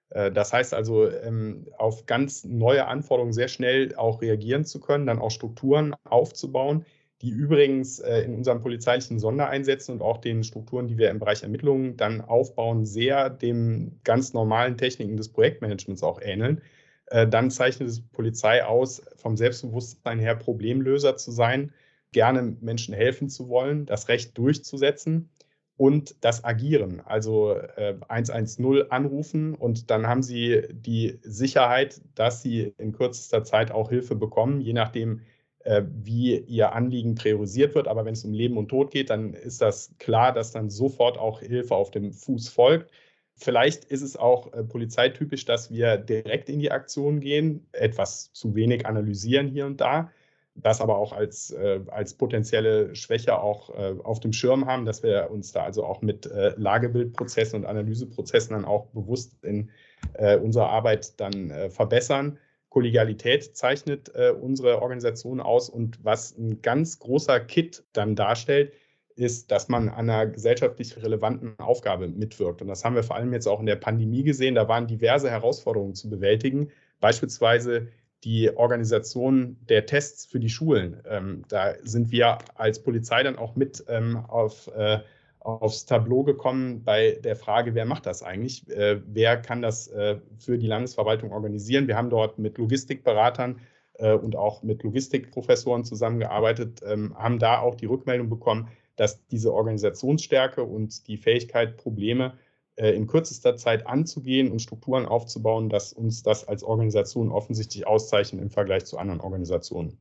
Äh, 0.09 0.31
das 0.31 0.53
heißt 0.53 0.73
also, 0.73 1.09
ähm, 1.09 1.67
auf 1.77 2.05
ganz 2.05 2.43
neue 2.43 2.85
Anforderungen 2.87 3.33
sehr 3.33 3.47
schnell 3.47 3.95
auch 3.95 4.21
reagieren 4.21 4.65
zu 4.65 4.79
können, 4.79 5.07
dann 5.07 5.19
auch 5.19 5.31
Strukturen 5.31 5.95
aufzubauen, 6.03 6.85
die 7.23 7.29
übrigens 7.29 7.97
äh, 7.99 8.21
in 8.21 8.35
unseren 8.35 8.61
polizeilichen 8.61 9.17
Sondereinsätzen 9.17 9.95
und 9.95 10.01
auch 10.03 10.19
den 10.19 10.43
Strukturen, 10.43 10.87
die 10.87 10.99
wir 10.99 11.09
im 11.09 11.17
Bereich 11.17 11.41
Ermittlungen 11.41 11.97
dann 11.97 12.21
aufbauen, 12.21 12.85
sehr 12.85 13.31
dem 13.31 13.99
ganz 14.03 14.33
normalen 14.33 14.77
Techniken 14.77 15.17
des 15.17 15.29
Projektmanagements 15.29 16.03
auch 16.03 16.21
ähneln. 16.21 16.61
Dann 17.09 17.49
zeichnet 17.51 17.87
es 17.87 18.01
Polizei 18.01 18.65
aus, 18.65 19.01
vom 19.15 19.37
Selbstbewusstsein 19.37 20.19
her 20.19 20.35
Problemlöser 20.35 21.15
zu 21.15 21.31
sein, 21.31 21.71
gerne 22.11 22.57
Menschen 22.61 22.93
helfen 22.93 23.29
zu 23.29 23.49
wollen, 23.49 23.85
das 23.85 24.07
Recht 24.07 24.37
durchzusetzen 24.37 25.29
und 25.77 26.15
das 26.21 26.43
Agieren, 26.43 27.01
also 27.01 27.53
äh, 27.53 27.95
110 28.07 28.91
anrufen 28.91 29.53
und 29.53 29.91
dann 29.91 30.07
haben 30.07 30.23
Sie 30.23 30.63
die 30.71 31.19
Sicherheit, 31.21 32.01
dass 32.15 32.41
Sie 32.41 32.73
in 32.77 32.93
kürzester 32.93 33.43
Zeit 33.43 33.71
auch 33.71 33.89
Hilfe 33.89 34.15
bekommen, 34.15 34.59
je 34.59 34.73
nachdem, 34.73 35.21
äh, 35.59 35.83
wie 35.85 36.37
Ihr 36.39 36.73
Anliegen 36.73 37.15
priorisiert 37.15 37.75
wird. 37.75 37.87
Aber 37.87 38.05
wenn 38.05 38.13
es 38.13 38.25
um 38.25 38.33
Leben 38.33 38.57
und 38.57 38.69
Tod 38.69 38.89
geht, 38.89 39.11
dann 39.11 39.33
ist 39.33 39.61
das 39.61 39.93
klar, 39.99 40.33
dass 40.33 40.51
dann 40.51 40.69
sofort 40.69 41.17
auch 41.17 41.41
Hilfe 41.41 41.75
auf 41.75 41.91
dem 41.91 42.11
Fuß 42.11 42.49
folgt. 42.49 42.91
Vielleicht 43.35 43.85
ist 43.85 44.01
es 44.01 44.17
auch 44.17 44.51
äh, 44.53 44.63
polizeitypisch, 44.63 45.45
dass 45.45 45.69
wir 45.69 45.97
direkt 45.97 46.49
in 46.49 46.59
die 46.59 46.71
Aktion 46.71 47.19
gehen, 47.19 47.67
etwas 47.71 48.33
zu 48.33 48.55
wenig 48.55 48.87
analysieren 48.87 49.47
hier 49.47 49.67
und 49.67 49.79
da 49.79 50.11
das 50.57 50.81
aber 50.81 50.97
auch 50.97 51.13
als, 51.13 51.51
äh, 51.51 51.79
als 51.87 52.15
potenzielle 52.15 52.95
Schwäche 52.95 53.39
auch 53.39 53.69
äh, 53.69 53.95
auf 54.03 54.19
dem 54.19 54.33
Schirm 54.33 54.65
haben, 54.65 54.85
dass 54.85 55.03
wir 55.03 55.29
uns 55.31 55.51
da 55.51 55.63
also 55.63 55.85
auch 55.85 56.01
mit 56.01 56.25
äh, 56.25 56.53
Lagebildprozessen 56.57 57.59
und 57.59 57.65
Analyseprozessen 57.65 58.53
dann 58.53 58.65
auch 58.65 58.87
bewusst 58.87 59.43
in 59.43 59.69
äh, 60.13 60.37
unserer 60.37 60.69
Arbeit 60.69 61.19
dann 61.19 61.51
äh, 61.51 61.69
verbessern. 61.69 62.39
Kollegialität 62.69 63.55
zeichnet 63.55 64.11
äh, 64.15 64.31
unsere 64.31 64.81
Organisation 64.81 65.39
aus 65.39 65.69
und 65.69 66.03
was 66.03 66.37
ein 66.37 66.61
ganz 66.61 66.99
großer 66.99 67.39
Kit 67.39 67.83
dann 67.93 68.15
darstellt, 68.15 68.73
ist, 69.15 69.51
dass 69.51 69.67
man 69.67 69.89
an 69.89 70.09
einer 70.09 70.27
gesellschaftlich 70.27 70.95
relevanten 70.97 71.57
Aufgabe 71.59 72.07
mitwirkt. 72.07 72.61
Und 72.61 72.67
das 72.67 72.85
haben 72.85 72.95
wir 72.95 73.03
vor 73.03 73.15
allem 73.15 73.33
jetzt 73.33 73.47
auch 73.47 73.59
in 73.59 73.65
der 73.65 73.75
Pandemie 73.75 74.23
gesehen. 74.23 74.55
Da 74.55 74.67
waren 74.67 74.85
diverse 74.85 75.29
Herausforderungen 75.29 75.95
zu 75.95 76.09
bewältigen, 76.09 76.69
beispielsweise 76.99 77.87
die 78.23 78.55
Organisation 78.55 79.57
der 79.69 79.85
Tests 79.85 80.25
für 80.25 80.39
die 80.39 80.49
Schulen. 80.49 81.01
Ähm, 81.07 81.43
da 81.47 81.75
sind 81.83 82.11
wir 82.11 82.39
als 82.55 82.81
Polizei 82.81 83.23
dann 83.23 83.37
auch 83.37 83.55
mit 83.55 83.83
ähm, 83.87 84.17
auf, 84.27 84.67
äh, 84.75 84.99
aufs 85.39 85.85
Tableau 85.85 86.23
gekommen 86.23 86.83
bei 86.83 87.19
der 87.23 87.35
Frage, 87.35 87.75
wer 87.75 87.85
macht 87.85 88.05
das 88.05 88.23
eigentlich? 88.23 88.67
Äh, 88.69 89.01
wer 89.05 89.37
kann 89.37 89.61
das 89.61 89.87
äh, 89.87 90.17
für 90.37 90.57
die 90.57 90.67
Landesverwaltung 90.67 91.31
organisieren? 91.31 91.87
Wir 91.87 91.95
haben 91.95 92.09
dort 92.09 92.39
mit 92.39 92.57
Logistikberatern 92.57 93.61
äh, 93.93 94.13
und 94.13 94.35
auch 94.35 94.63
mit 94.63 94.83
Logistikprofessoren 94.83 95.83
zusammengearbeitet, 95.83 96.81
ähm, 96.85 97.15
haben 97.17 97.39
da 97.39 97.59
auch 97.59 97.75
die 97.75 97.85
Rückmeldung 97.85 98.29
bekommen, 98.29 98.69
dass 98.95 99.25
diese 99.27 99.53
Organisationsstärke 99.53 100.63
und 100.63 101.07
die 101.07 101.17
Fähigkeit, 101.17 101.77
Probleme 101.77 102.33
in 102.77 103.07
kürzester 103.07 103.57
Zeit 103.57 103.87
anzugehen 103.87 104.51
und 104.51 104.61
Strukturen 104.61 105.05
aufzubauen, 105.05 105.69
dass 105.69 105.93
uns 105.93 106.23
das 106.23 106.47
als 106.47 106.63
Organisation 106.63 107.31
offensichtlich 107.31 107.87
auszeichnet 107.87 108.41
im 108.41 108.51
Vergleich 108.51 108.85
zu 108.85 108.97
anderen 108.97 109.19
Organisationen. 109.19 109.97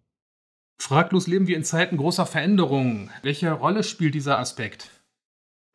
Fraglos 0.79 1.27
leben 1.27 1.47
wir 1.47 1.57
in 1.57 1.65
Zeiten 1.65 1.97
großer 1.97 2.27
Veränderungen. 2.27 3.11
Welche 3.23 3.51
Rolle 3.53 3.83
spielt 3.83 4.15
dieser 4.15 4.39
Aspekt? 4.39 4.91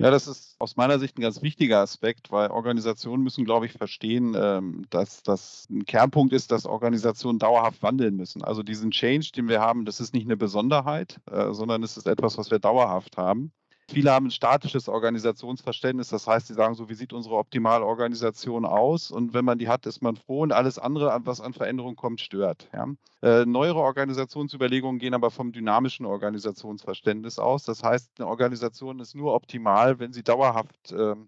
Ja, 0.02 0.10
das 0.10 0.28
ist 0.28 0.56
aus 0.58 0.78
meiner 0.78 0.98
Sicht 0.98 1.18
ein 1.18 1.22
ganz 1.22 1.44
wichtiger 1.44 1.80
Aspekt, 1.80 2.32
weil 2.32 2.50
Organisationen 2.50 3.22
müssen, 3.22 3.46
glaube 3.46 3.68
ich, 3.68 3.74
verstehen, 3.74 4.36
ähm, 4.36 4.86
dass 4.90 5.22
das 5.22 5.68
ein 5.70 5.86
Kernpunkt 5.86 6.34
ist, 6.34 6.52
dass 6.52 6.66
Organisationen 6.66 7.38
dauerhaft 7.38 7.84
wandeln 7.84 8.16
müssen. 8.16 8.44
Also 8.44 8.64
diesen 8.64 8.90
Change, 8.90 9.30
den 9.36 9.48
wir 9.48 9.62
haben, 9.62 9.86
das 9.86 10.00
ist 10.00 10.16
nicht 10.16 10.26
eine 10.26 10.38
Besonderheit, 10.38 11.20
äh, 11.30 11.54
sondern 11.54 11.84
es 11.84 11.98
ist 11.98 12.08
etwas, 12.08 12.40
was 12.40 12.50
wir 12.50 12.58
dauerhaft 12.58 13.18
haben. 13.18 13.52
Viele 13.92 14.12
haben 14.12 14.28
ein 14.28 14.32
statisches 14.32 14.88
Organisationsverständnis, 14.88 16.08
das 16.08 16.26
heißt, 16.26 16.48
sie 16.48 16.54
sagen 16.54 16.76
so, 16.76 16.88
wie 16.88 16.94
sieht 16.94 17.12
unsere 17.12 17.36
optimale 17.36 17.86
Organisation 17.86 18.66
aus? 18.66 19.12
Und 19.12 19.34
wenn 19.34 19.44
man 19.44 19.60
die 19.60 19.68
hat, 19.68 19.86
ist 19.86 20.02
man 20.02 20.16
froh 20.16 20.42
und 20.42 20.54
alles 20.54 20.80
andere, 20.80 21.20
was 21.26 21.42
an 21.42 21.54
Veränderung 21.54 21.98
kommt, 21.98 22.22
stört. 22.22 22.70
Ja? 22.74 22.88
Äh, 23.22 23.46
neuere 23.46 23.80
Organisationsüberlegungen 23.80 24.98
gehen 24.98 25.14
aber 25.14 25.30
vom 25.30 25.52
dynamischen 25.52 26.06
Organisationsverständnis 26.06 27.38
aus. 27.38 27.64
Das 27.64 27.84
heißt, 27.84 28.12
eine 28.18 28.28
Organisation 28.28 29.00
ist 29.02 29.14
nur 29.14 29.34
optimal, 29.34 30.00
wenn 30.00 30.14
sie 30.14 30.24
dauerhaft 30.24 30.94
ähm, 30.94 31.28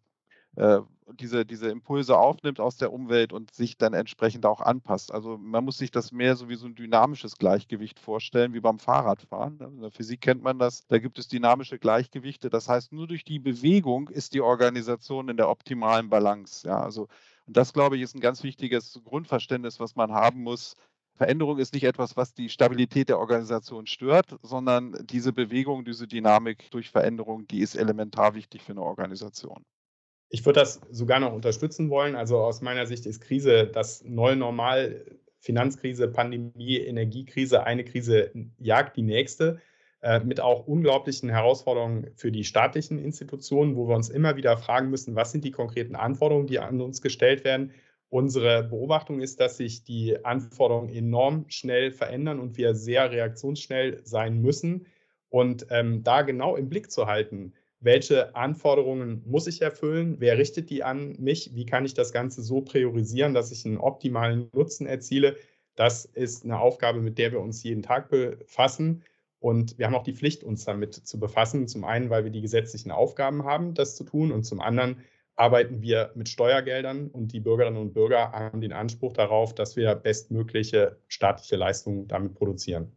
äh, 0.56 0.80
diese, 1.20 1.46
diese 1.46 1.70
Impulse 1.70 2.18
aufnimmt 2.18 2.60
aus 2.60 2.78
der 2.78 2.92
Umwelt 2.94 3.34
und 3.34 3.54
sich 3.54 3.78
dann 3.78 3.94
entsprechend 3.94 4.46
auch 4.46 4.62
anpasst. 4.62 5.12
Also 5.14 5.38
man 5.38 5.64
muss 5.66 5.78
sich 5.78 5.92
das 5.92 6.12
mehr 6.12 6.36
so 6.36 6.50
wie 6.50 6.56
so 6.56 6.66
ein 6.66 6.76
dynamisches 6.76 7.38
Gleichgewicht 7.38 8.00
vorstellen, 8.00 8.54
wie 8.54 8.60
beim 8.60 8.80
Fahrradfahren. 8.80 9.60
In 9.60 9.82
der 9.82 9.92
Physik 9.92 10.22
kennt 10.22 10.44
man 10.44 10.60
das, 10.60 10.88
da 10.88 11.00
gibt 11.00 11.20
es 11.20 11.28
dynamische 11.28 11.78
Gleichgewichte. 11.80 12.50
Das 12.50 12.70
heißt, 12.70 12.94
nur 12.94 13.08
durch 13.08 13.24
die 13.24 13.40
Bewegung 13.40 14.10
ist 14.10 14.34
die 14.34 14.42
Organisation 14.42 15.30
in 15.30 15.38
der 15.38 15.50
optimalen 15.50 16.10
Balance. 16.10 16.68
Ja, 16.68 16.82
also, 16.82 17.08
und 17.46 17.58
das, 17.58 17.74
glaube 17.74 17.98
ich, 17.98 18.02
ist 18.02 18.16
ein 18.16 18.22
ganz 18.22 18.44
wichtiges 18.44 19.00
Grundverständnis, 19.04 19.80
was 19.80 19.96
man 19.96 20.12
haben 20.14 20.42
muss. 20.44 20.76
Veränderung 21.16 21.60
ist 21.60 21.74
nicht 21.74 21.84
etwas, 21.84 22.18
was 22.18 22.34
die 22.34 22.50
Stabilität 22.50 23.10
der 23.10 23.20
Organisation 23.20 23.86
stört, 23.86 24.38
sondern 24.42 24.96
diese 25.06 25.32
Bewegung, 25.32 25.86
diese 25.86 26.08
Dynamik 26.08 26.72
durch 26.72 26.90
Veränderung, 26.90 27.46
die 27.48 27.60
ist 27.60 27.76
elementar 27.76 28.34
wichtig 28.34 28.64
für 28.64 28.72
eine 28.72 28.82
Organisation. 28.82 29.64
Ich 30.34 30.44
würde 30.48 30.62
das 30.62 30.82
sogar 30.90 31.20
noch 31.20 31.32
unterstützen 31.32 31.92
wollen. 31.92 32.16
Also 32.16 32.40
aus 32.40 32.62
meiner 32.62 32.88
Sicht 32.88 33.06
ist 33.06 33.22
Krise 33.22 33.68
das 33.68 34.04
neue 34.04 34.36
Normal. 34.36 35.06
Finanzkrise, 35.38 36.08
Pandemie, 36.08 36.78
Energiekrise, 36.78 37.66
eine 37.66 37.84
Krise 37.84 38.32
jagt 38.58 38.98
die 38.98 39.04
nächste 39.04 39.60
äh, 40.02 40.22
mit 40.22 40.40
auch 40.40 40.66
unglaublichen 40.66 41.30
Herausforderungen 41.30 42.08
für 42.16 42.32
die 42.32 42.46
staatlichen 42.46 42.98
Institutionen, 42.98 43.76
wo 43.76 43.88
wir 43.88 43.96
uns 43.96 44.10
immer 44.10 44.36
wieder 44.36 44.58
fragen 44.58 44.90
müssen, 44.90 45.16
was 45.16 45.34
sind 45.34 45.44
die 45.44 45.52
konkreten 45.52 45.96
Anforderungen, 45.96 46.48
die 46.48 46.58
an 46.60 46.82
uns 46.82 47.02
gestellt 47.02 47.44
werden. 47.44 47.72
Unsere 48.10 48.64
Beobachtung 48.64 49.20
ist, 49.20 49.40
dass 49.40 49.58
sich 49.58 49.84
die 49.84 50.26
Anforderungen 50.26 50.90
enorm 50.90 51.46
schnell 51.50 51.92
verändern 51.92 52.40
und 52.40 52.58
wir 52.58 52.74
sehr 52.74 53.12
reaktionsschnell 53.12 54.00
sein 54.04 54.42
müssen. 54.42 54.88
Und 55.30 55.68
ähm, 55.70 56.04
da 56.04 56.24
genau 56.24 56.56
im 56.56 56.70
Blick 56.70 56.90
zu 56.90 57.06
halten, 57.06 57.54
welche 57.84 58.36
Anforderungen 58.36 59.22
muss 59.26 59.46
ich 59.46 59.62
erfüllen, 59.62 60.16
wer 60.20 60.38
richtet 60.38 60.70
die 60.70 60.84
an 60.84 61.16
mich, 61.20 61.52
wie 61.54 61.66
kann 61.66 61.86
ich 61.86 61.94
das 61.94 62.14
Ganze 62.14 62.42
so 62.42 62.62
priorisieren, 62.62 63.34
dass 63.34 63.52
ich 63.52 63.66
einen 63.66 63.78
optimalen 63.78 64.50
Nutzen 64.54 64.88
erziele. 64.88 65.36
Das 65.76 66.06
ist 66.06 66.46
eine 66.46 66.60
Aufgabe, 66.60 67.02
mit 67.02 67.18
der 67.18 67.32
wir 67.34 67.42
uns 67.42 67.62
jeden 67.64 67.84
Tag 67.84 68.10
befassen. 68.10 69.04
Und 69.40 69.78
wir 69.78 69.86
haben 69.86 69.96
auch 69.96 70.04
die 70.04 70.14
Pflicht, 70.14 70.46
uns 70.46 70.64
damit 70.64 70.94
zu 70.94 71.20
befassen. 71.20 71.68
Zum 71.68 71.84
einen, 71.84 72.10
weil 72.10 72.24
wir 72.24 72.32
die 72.32 72.42
gesetzlichen 72.42 72.92
Aufgaben 72.92 73.44
haben, 73.44 73.74
das 73.74 73.98
zu 73.98 74.06
tun. 74.06 74.32
Und 74.32 74.44
zum 74.44 74.62
anderen 74.62 75.04
arbeiten 75.36 75.82
wir 75.82 76.12
mit 76.16 76.30
Steuergeldern 76.30 77.10
und 77.10 77.34
die 77.34 77.42
Bürgerinnen 77.42 77.82
und 77.82 77.94
Bürger 77.94 78.32
haben 78.32 78.62
den 78.62 78.72
Anspruch 78.72 79.14
darauf, 79.14 79.54
dass 79.54 79.76
wir 79.76 79.96
bestmögliche 79.96 80.98
staatliche 81.08 81.58
Leistungen 81.58 82.08
damit 82.08 82.36
produzieren. 82.36 82.96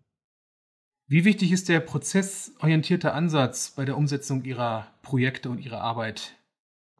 Wie 1.08 1.24
wichtig 1.24 1.52
ist 1.52 1.68
der 1.68 1.78
prozessorientierte 1.78 3.12
Ansatz 3.12 3.70
bei 3.76 3.84
der 3.84 3.96
Umsetzung 3.96 4.42
Ihrer 4.42 4.88
Projekte 5.02 5.48
und 5.48 5.64
Ihrer 5.64 5.80
Arbeit? 5.80 6.34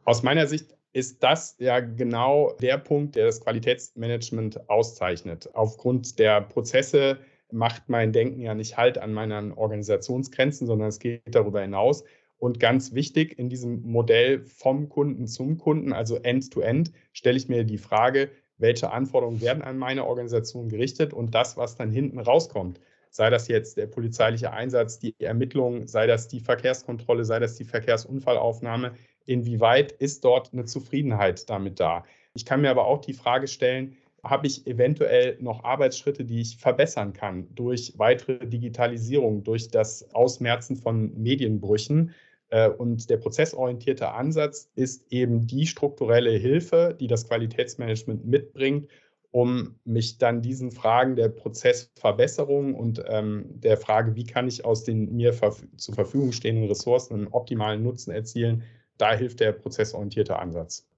Aus 0.05 0.23
meiner 0.23 0.47
Sicht 0.47 0.77
ist 0.93 1.25
das 1.25 1.57
ja 1.59 1.81
genau 1.81 2.53
der 2.63 2.79
Punkt, 2.79 3.17
der 3.17 3.27
das 3.27 3.41
Qualitätsmanagement 3.41 4.71
auszeichnet. 4.71 5.51
Aufgrund 5.55 6.21
der 6.21 6.41
Prozesse 6.41 7.19
macht 7.51 7.89
mein 7.89 8.13
Denken 8.13 8.41
ja 8.43 8.55
nicht 8.55 8.77
halt 8.77 8.97
an 8.97 9.13
meinen 9.13 9.51
Organisationsgrenzen, 9.51 10.69
sondern 10.69 10.87
es 10.87 11.01
geht 11.01 11.23
darüber 11.35 11.61
hinaus. 11.61 12.05
Und 12.39 12.61
ganz 12.61 12.95
wichtig 12.95 13.37
in 13.41 13.49
diesem 13.49 13.83
Modell 13.83 14.45
vom 14.45 14.89
Kunden 14.89 15.27
zum 15.27 15.59
Kunden, 15.59 15.93
also 15.93 16.15
End-to-End, 16.15 16.91
-End, 16.91 16.95
stelle 17.13 17.39
ich 17.39 17.49
mir 17.49 17.65
die 17.65 17.79
Frage, 17.79 18.31
welche 18.57 18.93
Anforderungen 18.93 19.41
werden 19.41 19.65
an 19.65 19.79
meine 19.79 20.07
Organisation 20.07 20.69
gerichtet 20.69 21.13
und 21.13 21.35
das, 21.35 21.57
was 21.57 21.75
dann 21.75 21.91
hinten 21.91 22.21
rauskommt 22.21 22.79
sei 23.17 23.31
das 23.31 23.49
jetzt 23.49 23.79
der 23.79 23.87
polizeiliche 23.87 24.53
Einsatz, 24.53 24.99
die 24.99 25.15
Ermittlungen, 25.19 25.87
sei 25.87 26.07
das 26.07 26.29
die 26.29 26.41
Verkehrskontrolle, 26.41 27.25
sei 27.25 27.39
das 27.39 27.57
die 27.57 27.65
Verkehrsunfallaufnahme, 27.65 28.93
inwieweit 29.25 29.93
ist 29.93 30.25
dort 30.25 30.53
eine 30.53 30.67
Zufriedenheit 30.67 31.49
damit 31.49 31.81
da? 31.81 32.05
Ich 32.35 32.45
kann 32.45 32.61
mir 32.61 32.71
aber 32.71 32.87
auch 32.87 33.01
die 33.01 33.15
Frage 33.15 33.49
stellen, 33.49 33.97
habe 34.23 34.47
ich 34.47 34.67
eventuell 34.67 35.39
noch 35.41 35.65
Arbeitsschritte, 35.65 36.25
die 36.25 36.41
ich 36.41 36.59
verbessern 36.59 37.13
kann 37.13 37.49
durch 37.55 37.95
weitere 37.97 38.47
Digitalisierung, 38.47 39.45
durch 39.45 39.69
das 39.69 40.15
Ausmerzen 40.15 40.77
von 40.77 41.15
Medienbrüchen? 41.17 42.13
Äh, 42.51 42.69
und 42.69 43.09
der 43.09 43.17
prozessorientierte 43.17 44.11
Ansatz 44.11 44.71
ist 44.75 45.11
eben 45.11 45.47
die 45.47 45.67
strukturelle 45.67 46.33
Hilfe, 46.33 46.97
die 46.99 47.07
das 47.07 47.27
Qualitätsmanagement 47.29 48.27
mitbringt, 48.27 48.89
um 49.37 49.75
mich 49.85 50.17
dann 50.17 50.41
diesen 50.41 50.71
Fragen 50.71 51.15
der 51.15 51.29
Prozessverbesserung 51.29 52.75
und 52.75 53.05
ähm, 53.07 53.45
der 53.61 53.77
Frage, 53.77 54.17
wie 54.17 54.25
kann 54.25 54.49
ich 54.49 54.65
aus 54.65 54.83
den 54.83 55.15
mir 55.15 55.35
verf 55.35 55.63
zur 55.77 55.95
Verfügung 55.95 56.33
stehenden 56.33 56.65
Ressourcen 56.65 57.13
einen 57.13 57.29
optimalen 57.29 57.83
Nutzen 57.83 58.13
erzielen, 58.13 58.63
da 58.97 59.13
hilft 59.13 59.41
der 59.41 59.53
prozessorientierte 59.53 60.39
Ansatz. 60.39 60.89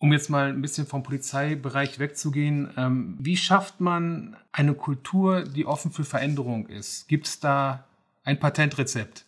Um 0.00 0.12
jetzt 0.12 0.28
mal 0.28 0.50
ein 0.50 0.60
bisschen 0.60 0.86
vom 0.86 1.02
Polizeibereich 1.02 1.98
wegzugehen, 1.98 2.74
ähm, 2.76 3.16
wie 3.18 3.38
schafft 3.38 3.80
man 3.80 4.36
eine 4.52 4.74
Kultur, 4.74 5.44
die 5.44 5.64
offen 5.64 5.92
für 5.92 6.04
Veränderung 6.04 6.66
ist? 6.66 7.08
Gibt 7.08 7.26
es 7.26 7.40
da 7.40 7.86
ein 8.22 8.38
Patentrezept? 8.38 9.24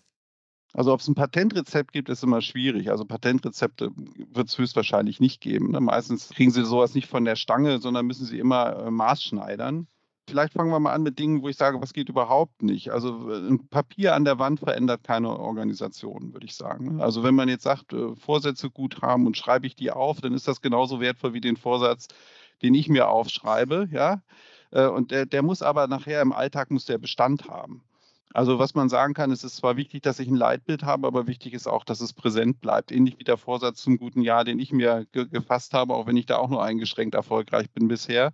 Also 0.72 0.92
ob 0.92 1.00
es 1.00 1.08
ein 1.08 1.14
Patentrezept 1.14 1.92
gibt, 1.92 2.08
ist 2.08 2.22
immer 2.22 2.40
schwierig. 2.40 2.90
Also 2.90 3.04
Patentrezepte 3.04 3.90
wird 3.94 4.48
es 4.48 4.56
höchstwahrscheinlich 4.56 5.20
nicht 5.20 5.40
geben. 5.40 5.70
Ne? 5.72 5.80
Meistens 5.80 6.30
kriegen 6.30 6.50
Sie 6.50 6.64
sowas 6.64 6.94
nicht 6.94 7.08
von 7.08 7.24
der 7.24 7.36
Stange, 7.36 7.78
sondern 7.78 8.06
müssen 8.06 8.24
Sie 8.24 8.38
immer 8.38 8.76
äh, 8.76 8.90
maßschneidern. 8.90 9.86
Vielleicht 10.28 10.54
fangen 10.54 10.70
wir 10.70 10.80
mal 10.80 10.94
an 10.94 11.02
mit 11.02 11.18
Dingen, 11.18 11.42
wo 11.42 11.48
ich 11.48 11.56
sage, 11.56 11.82
was 11.82 11.92
geht 11.92 12.08
überhaupt 12.08 12.62
nicht. 12.62 12.90
Also 12.90 13.30
äh, 13.30 13.48
ein 13.48 13.68
Papier 13.68 14.14
an 14.14 14.24
der 14.24 14.38
Wand 14.38 14.60
verändert 14.60 15.04
keine 15.04 15.38
Organisation, 15.38 16.32
würde 16.32 16.46
ich 16.46 16.54
sagen. 16.54 16.96
Ne? 16.96 17.04
Also 17.04 17.22
wenn 17.22 17.34
man 17.34 17.50
jetzt 17.50 17.64
sagt, 17.64 17.92
äh, 17.92 18.16
Vorsätze 18.16 18.70
gut 18.70 19.02
haben 19.02 19.26
und 19.26 19.36
schreibe 19.36 19.66
ich 19.66 19.76
die 19.76 19.90
auf, 19.90 20.22
dann 20.22 20.32
ist 20.32 20.48
das 20.48 20.62
genauso 20.62 21.00
wertvoll 21.00 21.34
wie 21.34 21.42
den 21.42 21.58
Vorsatz, 21.58 22.08
den 22.62 22.72
ich 22.72 22.88
mir 22.88 23.08
aufschreibe. 23.08 23.88
Ja? 23.90 24.22
Und 24.70 25.10
der, 25.10 25.26
der 25.26 25.42
muss 25.42 25.60
aber 25.60 25.86
nachher 25.86 26.22
im 26.22 26.32
Alltag 26.32 26.70
muss 26.70 26.86
der 26.86 26.96
Bestand 26.96 27.46
haben. 27.46 27.82
Also 28.34 28.58
was 28.58 28.74
man 28.74 28.88
sagen 28.88 29.14
kann, 29.14 29.30
es 29.30 29.44
ist 29.44 29.56
zwar 29.56 29.76
wichtig, 29.76 30.02
dass 30.02 30.18
ich 30.18 30.28
ein 30.28 30.36
Leitbild 30.36 30.84
habe, 30.84 31.06
aber 31.06 31.26
wichtig 31.26 31.52
ist 31.52 31.66
auch, 31.66 31.84
dass 31.84 32.00
es 32.00 32.12
präsent 32.12 32.60
bleibt. 32.60 32.90
Ähnlich 32.90 33.18
wie 33.18 33.24
der 33.24 33.36
Vorsatz 33.36 33.82
zum 33.82 33.98
guten 33.98 34.22
Jahr, 34.22 34.44
den 34.44 34.58
ich 34.58 34.72
mir 34.72 35.06
ge 35.12 35.26
gefasst 35.28 35.74
habe, 35.74 35.94
auch 35.94 36.06
wenn 36.06 36.16
ich 36.16 36.26
da 36.26 36.36
auch 36.36 36.48
nur 36.48 36.62
eingeschränkt 36.62 37.14
erfolgreich 37.14 37.70
bin 37.70 37.88
bisher. 37.88 38.32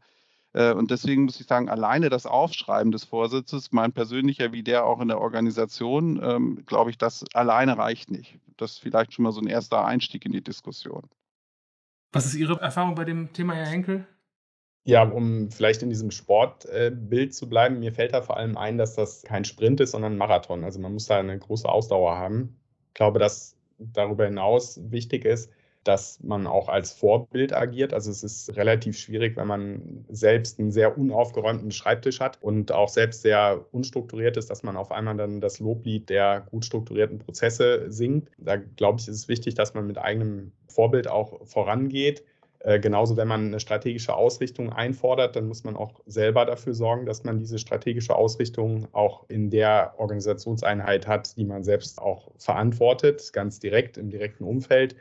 Äh, 0.52 0.72
und 0.72 0.90
deswegen 0.90 1.24
muss 1.24 1.40
ich 1.40 1.46
sagen, 1.46 1.68
alleine 1.68 2.10
das 2.10 2.26
Aufschreiben 2.26 2.92
des 2.92 3.04
Vorsitzes, 3.04 3.72
mein 3.72 3.92
persönlicher 3.92 4.52
wie 4.52 4.62
der 4.62 4.84
auch 4.84 5.00
in 5.00 5.08
der 5.08 5.20
Organisation, 5.20 6.20
ähm, 6.22 6.64
glaube 6.64 6.90
ich, 6.90 6.98
das 6.98 7.24
alleine 7.34 7.76
reicht 7.76 8.10
nicht. 8.10 8.38
Das 8.56 8.72
ist 8.72 8.78
vielleicht 8.78 9.12
schon 9.12 9.24
mal 9.24 9.32
so 9.32 9.40
ein 9.40 9.46
erster 9.46 9.84
Einstieg 9.84 10.24
in 10.26 10.32
die 10.32 10.42
Diskussion. 10.42 11.08
Was 12.12 12.26
ist 12.26 12.34
Ihre 12.34 12.60
Erfahrung 12.60 12.94
bei 12.94 13.04
dem 13.04 13.32
Thema, 13.32 13.54
Herr 13.54 13.66
Henkel? 13.66 14.06
Ja, 14.84 15.02
um 15.02 15.50
vielleicht 15.50 15.82
in 15.82 15.90
diesem 15.90 16.10
Sportbild 16.10 17.34
zu 17.34 17.48
bleiben, 17.48 17.78
mir 17.78 17.92
fällt 17.92 18.14
da 18.14 18.22
vor 18.22 18.38
allem 18.38 18.56
ein, 18.56 18.78
dass 18.78 18.94
das 18.94 19.22
kein 19.22 19.44
Sprint 19.44 19.80
ist, 19.80 19.90
sondern 19.90 20.14
ein 20.14 20.18
Marathon. 20.18 20.64
Also 20.64 20.80
man 20.80 20.94
muss 20.94 21.06
da 21.06 21.18
eine 21.18 21.38
große 21.38 21.68
Ausdauer 21.68 22.16
haben. 22.16 22.58
Ich 22.88 22.94
glaube, 22.94 23.18
dass 23.18 23.54
darüber 23.78 24.24
hinaus 24.24 24.80
wichtig 24.90 25.24
ist, 25.26 25.50
dass 25.84 26.20
man 26.22 26.46
auch 26.46 26.68
als 26.68 26.92
Vorbild 26.92 27.52
agiert. 27.52 27.92
Also 27.92 28.10
es 28.10 28.22
ist 28.22 28.56
relativ 28.56 28.98
schwierig, 28.98 29.36
wenn 29.36 29.46
man 29.46 30.04
selbst 30.08 30.58
einen 30.58 30.70
sehr 30.70 30.98
unaufgeräumten 30.98 31.70
Schreibtisch 31.70 32.20
hat 32.20 32.42
und 32.42 32.72
auch 32.72 32.88
selbst 32.88 33.22
sehr 33.22 33.66
unstrukturiert 33.72 34.36
ist, 34.36 34.50
dass 34.50 34.62
man 34.62 34.76
auf 34.76 34.90
einmal 34.90 35.16
dann 35.16 35.40
das 35.40 35.60
Loblied 35.60 36.08
der 36.08 36.46
gut 36.50 36.64
strukturierten 36.64 37.18
Prozesse 37.18 37.90
singt. 37.90 38.30
Da 38.38 38.56
glaube 38.56 39.00
ich, 39.00 39.08
ist 39.08 39.16
es 39.16 39.28
wichtig, 39.28 39.54
dass 39.54 39.74
man 39.74 39.86
mit 39.86 39.98
eigenem 39.98 40.52
Vorbild 40.66 41.08
auch 41.08 41.46
vorangeht 41.46 42.24
äh, 42.60 42.80
genauso, 42.80 43.16
wenn 43.16 43.28
man 43.28 43.46
eine 43.46 43.60
strategische 43.60 44.14
Ausrichtung 44.14 44.72
einfordert, 44.72 45.36
dann 45.36 45.46
muss 45.46 45.62
man 45.62 45.76
auch 45.76 46.00
selber 46.06 46.44
dafür 46.44 46.74
sorgen, 46.74 47.06
dass 47.06 47.22
man 47.22 47.38
diese 47.38 47.58
strategische 47.58 48.16
Ausrichtung 48.16 48.88
auch 48.92 49.28
in 49.28 49.50
der 49.50 49.94
Organisationseinheit 49.98 51.06
hat, 51.06 51.36
die 51.36 51.44
man 51.44 51.62
selbst 51.62 52.00
auch 52.00 52.32
verantwortet, 52.36 53.32
ganz 53.32 53.60
direkt 53.60 53.96
im 53.96 54.10
direkten 54.10 54.44
Umfeld. 54.44 54.96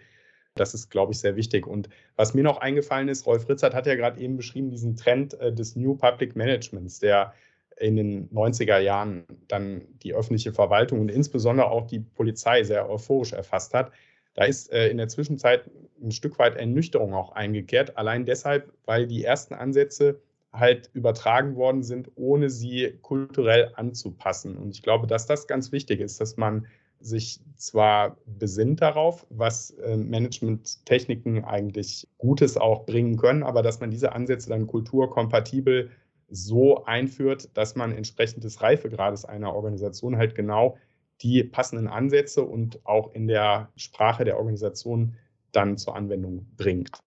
Das 0.53 0.73
ist, 0.73 0.89
glaube 0.89 1.13
ich, 1.13 1.19
sehr 1.19 1.35
wichtig. 1.35 1.65
Und 1.65 1.89
was 2.15 2.33
mir 2.33 2.43
noch 2.43 2.59
eingefallen 2.59 3.07
ist, 3.09 3.25
Rolf 3.25 3.47
Ritzert 3.49 3.73
hat 3.73 3.87
ja 3.87 3.95
gerade 3.95 4.19
eben 4.19 4.37
beschrieben, 4.37 4.69
diesen 4.69 4.95
Trend 4.95 5.39
äh, 5.39 5.51
des 5.51 5.75
New 5.75 5.95
Public 5.95 6.35
Managements, 6.35 6.99
der 6.99 7.33
in 7.79 7.95
den 7.95 8.29
90er 8.29 8.79
Jahren 8.79 9.25
dann 9.47 9.81
die 10.03 10.13
öffentliche 10.13 10.51
Verwaltung 10.51 10.99
und 10.99 11.09
insbesondere 11.09 11.69
auch 11.69 11.85
die 11.85 11.99
Polizei 11.99 12.63
sehr 12.63 12.89
euphorisch 12.89 13.33
erfasst 13.33 13.73
hat. 13.73 13.91
Da 14.37 14.45
ist 14.45 14.71
äh, 14.71 14.87
in 14.89 14.97
der 14.97 15.07
Zwischenzeit 15.07 15.69
ein 16.01 16.11
Stück 16.11 16.37
weit 16.37 16.55
Ernüchterung 16.55 17.13
auch 17.15 17.31
eingekehrt, 17.31 17.97
allein 17.97 18.23
deshalb, 18.23 18.71
weil 18.85 19.07
die 19.07 19.23
ersten 19.23 19.55
Ansätze 19.55 20.21
halt 20.53 20.91
übertragen 20.93 21.55
worden 21.55 21.81
sind, 21.81 22.11
ohne 22.15 22.51
sie 22.51 22.99
kulturell 23.01 23.71
anzupassen. 23.75 24.55
Und 24.55 24.69
ich 24.69 24.83
glaube, 24.83 25.07
dass 25.07 25.25
das 25.25 25.47
ganz 25.47 25.71
wichtig 25.71 25.99
ist, 25.99 26.21
dass 26.21 26.37
man 26.37 26.67
sich 26.99 27.39
zwar 27.55 28.17
besinnt 28.25 28.81
darauf, 28.81 29.25
was 29.31 29.71
äh, 29.71 29.97
Management-Techniken 29.97 31.43
eigentlich 31.43 32.07
Gutes 32.19 32.57
auch 32.57 32.85
bringen 32.85 33.17
können, 33.17 33.41
aber 33.41 33.63
dass 33.63 33.79
man 33.79 33.89
diese 33.89 34.13
Ansätze 34.13 34.49
dann 34.49 34.67
kulturkompatibel 34.67 35.89
so 36.29 36.85
einführt, 36.85 37.49
dass 37.55 37.75
man 37.75 37.91
entsprechend 37.91 38.43
des 38.43 38.61
Reifegrades 38.61 39.25
einer 39.25 39.53
Organisation 39.53 40.17
halt 40.17 40.35
genau 40.35 40.77
die 41.21 41.43
passenden 41.43 41.87
Ansätze 41.87 42.43
und 42.43 42.85
auch 42.85 43.13
in 43.13 43.27
der 43.27 43.71
Sprache 43.75 44.23
der 44.23 44.37
Organisation 44.37 45.15
dann 45.51 45.77
zur 45.77 45.95
Anwendung 45.95 46.45
bringt. 46.57 46.99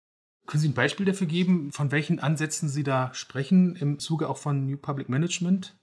Können 0.47 0.63
Sie 0.63 0.69
ein 0.69 0.75
Beispiel 0.75 1.05
dafür 1.05 1.27
geben, 1.27 1.73
von 1.73 1.93
welchen 1.93 2.21
Ansätzen 2.21 2.71
Sie 2.71 2.83
da 2.83 3.13
sprechen 3.13 3.77
im 3.77 3.99
Zuge 3.99 4.29
auch 4.29 4.39
von 4.39 4.67
New 4.67 4.79
Public 4.79 5.11
Management? 5.11 5.77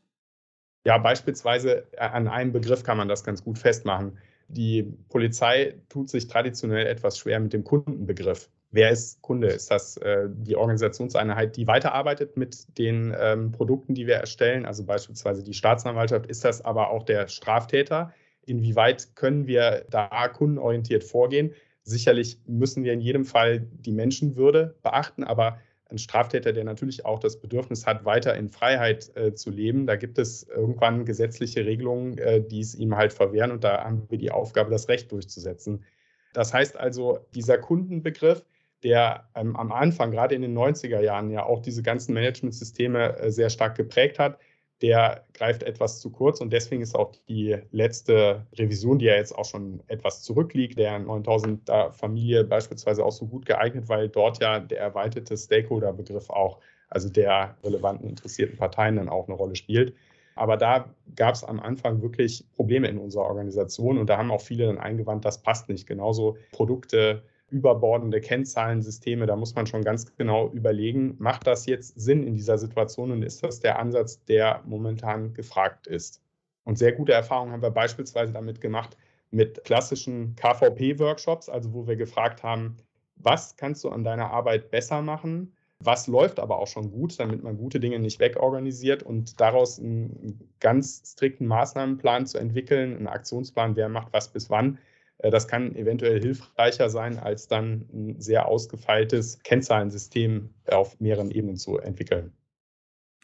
Ja, 0.87 0.97
beispielsweise 0.97 1.87
äh, 1.93 1.99
an 1.99 2.27
einem 2.27 2.51
Begriff 2.51 2.83
kann 2.83 2.97
man 2.97 3.07
das 3.07 3.23
ganz 3.23 3.43
gut 3.43 3.59
festmachen. 3.59 4.17
Die 4.47 4.83
Polizei 5.09 5.81
tut 5.89 6.09
sich 6.09 6.27
traditionell 6.27 6.85
etwas 6.85 7.17
schwer 7.17 7.39
mit 7.39 7.53
dem 7.53 7.63
Kundenbegriff. 7.63 8.49
Wer 8.75 8.89
ist 8.89 9.21
Kunde? 9.21 9.47
Ist 9.47 9.71
das 9.71 9.95
äh, 9.95 10.27
die 10.29 10.57
Organisationseinheit, 10.57 11.55
die 11.55 11.65
weiterarbeitet 11.65 12.35
mit 12.35 12.77
den 12.77 13.15
ähm, 13.17 13.53
Produkten, 13.53 13.93
die 13.93 14.05
wir 14.05 14.15
erstellen? 14.15 14.65
Also 14.65 14.83
beispielsweise 14.83 15.43
die 15.43 15.53
Staatsanwaltschaft. 15.53 16.25
Ist 16.25 16.43
das 16.43 16.65
aber 16.65 16.89
auch 16.89 17.03
der 17.03 17.29
Straftäter? 17.29 18.13
Inwieweit 18.45 19.15
können 19.15 19.47
wir 19.47 19.85
da 19.89 20.27
kundenorientiert 20.27 21.05
vorgehen? 21.05 21.53
Sicherlich 21.83 22.37
müssen 22.47 22.83
wir 22.83 22.91
in 22.91 22.99
jedem 22.99 23.23
Fall 23.23 23.61
die 23.61 23.93
Menschenwürde 23.93 24.75
beachten, 24.83 25.23
aber 25.23 25.57
ein 25.89 25.97
Straftäter, 25.97 26.51
der 26.51 26.65
natürlich 26.65 27.05
auch 27.05 27.19
das 27.19 27.39
Bedürfnis 27.39 27.85
hat, 27.85 28.03
weiter 28.03 28.35
in 28.35 28.49
Freiheit 28.49 29.09
äh, 29.15 29.33
zu 29.33 29.51
leben. 29.51 29.87
Da 29.87 29.95
gibt 29.95 30.17
es 30.17 30.43
irgendwann 30.49 31.05
gesetzliche 31.05 31.65
Regelungen, 31.65 32.17
äh, 32.17 32.41
die 32.41 32.59
es 32.59 32.75
ihm 32.75 32.97
halt 32.97 33.13
verwehren 33.13 33.51
und 33.51 33.63
da 33.63 33.85
haben 33.85 34.05
wir 34.09 34.17
die 34.17 34.31
Aufgabe, 34.31 34.69
das 34.69 34.89
Recht 34.89 35.13
durchzusetzen. 35.13 35.85
Das 36.33 36.53
heißt 36.53 36.75
also, 36.75 37.19
dieser 37.33 37.57
Kundenbegriff, 37.57 38.43
der 38.83 39.27
ähm, 39.35 39.55
am 39.55 39.71
Anfang, 39.71 40.11
gerade 40.11 40.35
in 40.35 40.41
den 40.41 40.57
90er 40.57 41.01
Jahren, 41.01 41.31
ja 41.31 41.43
auch 41.43 41.61
diese 41.61 41.83
ganzen 41.83 42.13
Managementsysteme 42.13 43.17
äh, 43.17 43.31
sehr 43.31 43.49
stark 43.49 43.75
geprägt 43.75 44.19
hat, 44.19 44.39
der 44.81 45.23
greift 45.33 45.63
etwas 45.63 46.01
zu 46.01 46.11
kurz 46.11 46.41
und 46.41 46.51
deswegen 46.51 46.81
ist 46.81 46.95
auch 46.95 47.13
die 47.29 47.57
letzte 47.71 48.45
Revision, 48.53 48.99
die 48.99 49.05
ja 49.05 49.15
jetzt 49.15 49.33
auch 49.33 49.45
schon 49.45 49.81
etwas 49.87 50.21
zurückliegt, 50.23 50.77
der 50.77 50.99
9000er 50.99 51.93
Familie 51.93 52.43
beispielsweise 52.43 53.05
auch 53.05 53.13
so 53.13 53.25
gut 53.25 53.45
geeignet, 53.45 53.87
weil 53.87 54.09
dort 54.09 54.41
ja 54.41 54.59
der 54.59 54.79
erweiterte 54.79 55.37
Stakeholder-Begriff 55.37 56.29
auch, 56.29 56.59
also 56.89 57.09
der 57.09 57.57
relevanten 57.63 58.09
interessierten 58.09 58.57
Parteien 58.57 58.97
dann 58.97 59.09
auch 59.09 59.27
eine 59.27 59.37
Rolle 59.37 59.55
spielt. 59.55 59.95
Aber 60.35 60.57
da 60.57 60.93
gab 61.15 61.35
es 61.35 61.45
am 61.45 61.61
Anfang 61.61 62.01
wirklich 62.01 62.45
Probleme 62.55 62.89
in 62.89 62.97
unserer 62.97 63.23
Organisation 63.23 63.97
und 63.97 64.09
da 64.09 64.17
haben 64.17 64.31
auch 64.31 64.41
viele 64.41 64.65
dann 64.65 64.77
eingewandt, 64.77 65.23
das 65.23 65.41
passt 65.41 65.69
nicht. 65.69 65.87
Genauso 65.87 66.37
Produkte 66.51 67.23
überbordende 67.55 68.19
Kennzahlensysteme. 68.19 69.25
Da 69.25 69.37
muss 69.37 69.55
man 69.55 69.65
schon 69.65 69.81
ganz 69.81 70.13
genau 70.17 70.49
überlegen, 70.49 71.15
macht 71.19 71.47
das 71.47 71.65
jetzt 71.65 71.97
Sinn 71.97 72.27
in 72.27 72.35
dieser 72.35 72.57
Situation 72.57 73.11
und 73.11 73.23
ist 73.23 73.43
das 73.43 73.61
der 73.61 73.79
Ansatz, 73.79 74.23
der 74.25 74.61
momentan 74.65 75.33
gefragt 75.33 75.87
ist? 75.87 76.21
Und 76.65 76.77
sehr 76.77 76.91
gute 76.91 77.13
Erfahrungen 77.13 77.53
haben 77.53 77.61
wir 77.61 77.71
beispielsweise 77.71 78.33
damit 78.33 78.59
gemacht 78.59 78.97
mit 79.31 79.63
klassischen 79.63 80.35
KVP-Workshops, 80.35 81.47
also 81.47 81.73
wo 81.73 81.87
wir 81.87 81.95
gefragt 81.95 82.43
haben, 82.43 82.75
was 83.15 83.55
kannst 83.55 83.85
du 83.85 83.89
an 83.89 84.03
deiner 84.03 84.31
Arbeit 84.31 84.69
besser 84.69 85.01
machen? 85.01 85.53
Was 85.79 86.07
läuft 86.07 86.39
aber 86.39 86.59
auch 86.59 86.67
schon 86.67 86.91
gut, 86.91 87.17
damit 87.19 87.41
man 87.41 87.57
gute 87.57 87.79
Dinge 87.79 87.99
nicht 87.99 88.19
wegorganisiert 88.19 89.01
und 89.03 89.39
daraus 89.39 89.79
einen 89.79 90.49
ganz 90.59 91.03
strikten 91.05 91.47
Maßnahmenplan 91.47 92.25
zu 92.25 92.37
entwickeln, 92.37 92.97
einen 92.97 93.07
Aktionsplan, 93.07 93.77
wer 93.77 93.87
macht 93.87 94.11
was 94.11 94.29
bis 94.29 94.49
wann, 94.49 94.77
das 95.19 95.47
kann 95.47 95.75
eventuell 95.75 96.19
hilfreicher 96.21 96.89
sein, 96.89 97.19
als 97.19 97.47
dann 97.47 97.85
ein 97.93 98.21
sehr 98.21 98.47
ausgefeiltes 98.47 99.39
Kennzahlensystem 99.43 100.49
auf 100.67 100.99
mehreren 100.99 101.31
Ebenen 101.31 101.57
zu 101.57 101.77
entwickeln. 101.77 102.33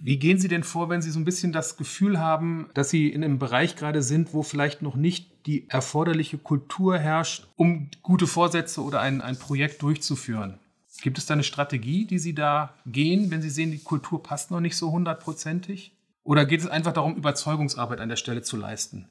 Wie 0.03 0.17
gehen 0.17 0.39
Sie 0.39 0.47
denn 0.47 0.63
vor, 0.63 0.89
wenn 0.89 1.03
Sie 1.03 1.11
so 1.11 1.19
ein 1.19 1.25
bisschen 1.25 1.51
das 1.51 1.77
Gefühl 1.77 2.19
haben, 2.19 2.69
dass 2.73 2.89
Sie 2.89 3.09
in 3.09 3.23
einem 3.23 3.37
Bereich 3.37 3.75
gerade 3.75 4.01
sind, 4.01 4.33
wo 4.33 4.41
vielleicht 4.41 4.81
noch 4.81 4.95
nicht 4.95 5.45
die 5.45 5.69
erforderliche 5.69 6.39
Kultur 6.39 6.97
herrscht, 6.97 7.47
um 7.55 7.89
gute 8.01 8.25
Vorsätze 8.25 8.81
oder 8.81 8.99
ein, 8.99 9.21
ein 9.21 9.37
Projekt 9.37 9.81
durchzuführen? 9.83 10.57
Gibt 11.03 11.19
es 11.19 11.27
da 11.27 11.35
eine 11.35 11.43
Strategie, 11.43 12.05
die 12.05 12.17
Sie 12.17 12.33
da 12.33 12.73
gehen, 12.87 13.29
wenn 13.29 13.43
Sie 13.43 13.49
sehen, 13.51 13.71
die 13.71 13.79
Kultur 13.79 14.23
passt 14.23 14.49
noch 14.49 14.59
nicht 14.59 14.75
so 14.75 14.91
hundertprozentig? 14.91 15.95
Oder 16.23 16.45
geht 16.45 16.61
es 16.61 16.67
einfach 16.67 16.93
darum, 16.93 17.15
Überzeugungsarbeit 17.15 17.99
an 17.99 18.09
der 18.09 18.15
Stelle 18.15 18.41
zu 18.41 18.57
leisten? 18.57 19.07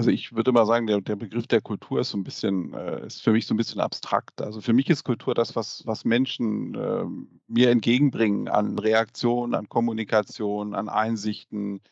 Also 0.00 0.10
ich 0.12 0.34
würde 0.34 0.50
mal 0.50 0.64
sagen, 0.64 0.86
der, 0.86 1.02
der 1.02 1.16
Begriff 1.16 1.46
der 1.46 1.60
Kultur 1.60 2.00
ist 2.00 2.08
so 2.08 2.16
ein 2.16 2.24
bisschen, 2.24 2.72
äh, 2.72 3.06
ist 3.06 3.20
für 3.20 3.32
mich 3.32 3.46
so 3.46 3.52
ein 3.52 3.58
bisschen 3.58 3.82
abstrakt. 3.82 4.40
Also 4.40 4.62
für 4.62 4.72
mich 4.72 4.88
ist 4.88 5.04
Kultur 5.04 5.34
das, 5.34 5.56
was, 5.56 5.82
was 5.84 6.06
Menschen 6.06 6.74
äh, 6.74 7.04
mir 7.48 7.68
entgegenbringen 7.68 8.48
an 8.48 8.78
Reaktion, 8.78 9.54
an 9.54 9.68
Kommunikation, 9.68 10.74
an 10.74 10.88
Einsichten. 10.88 11.82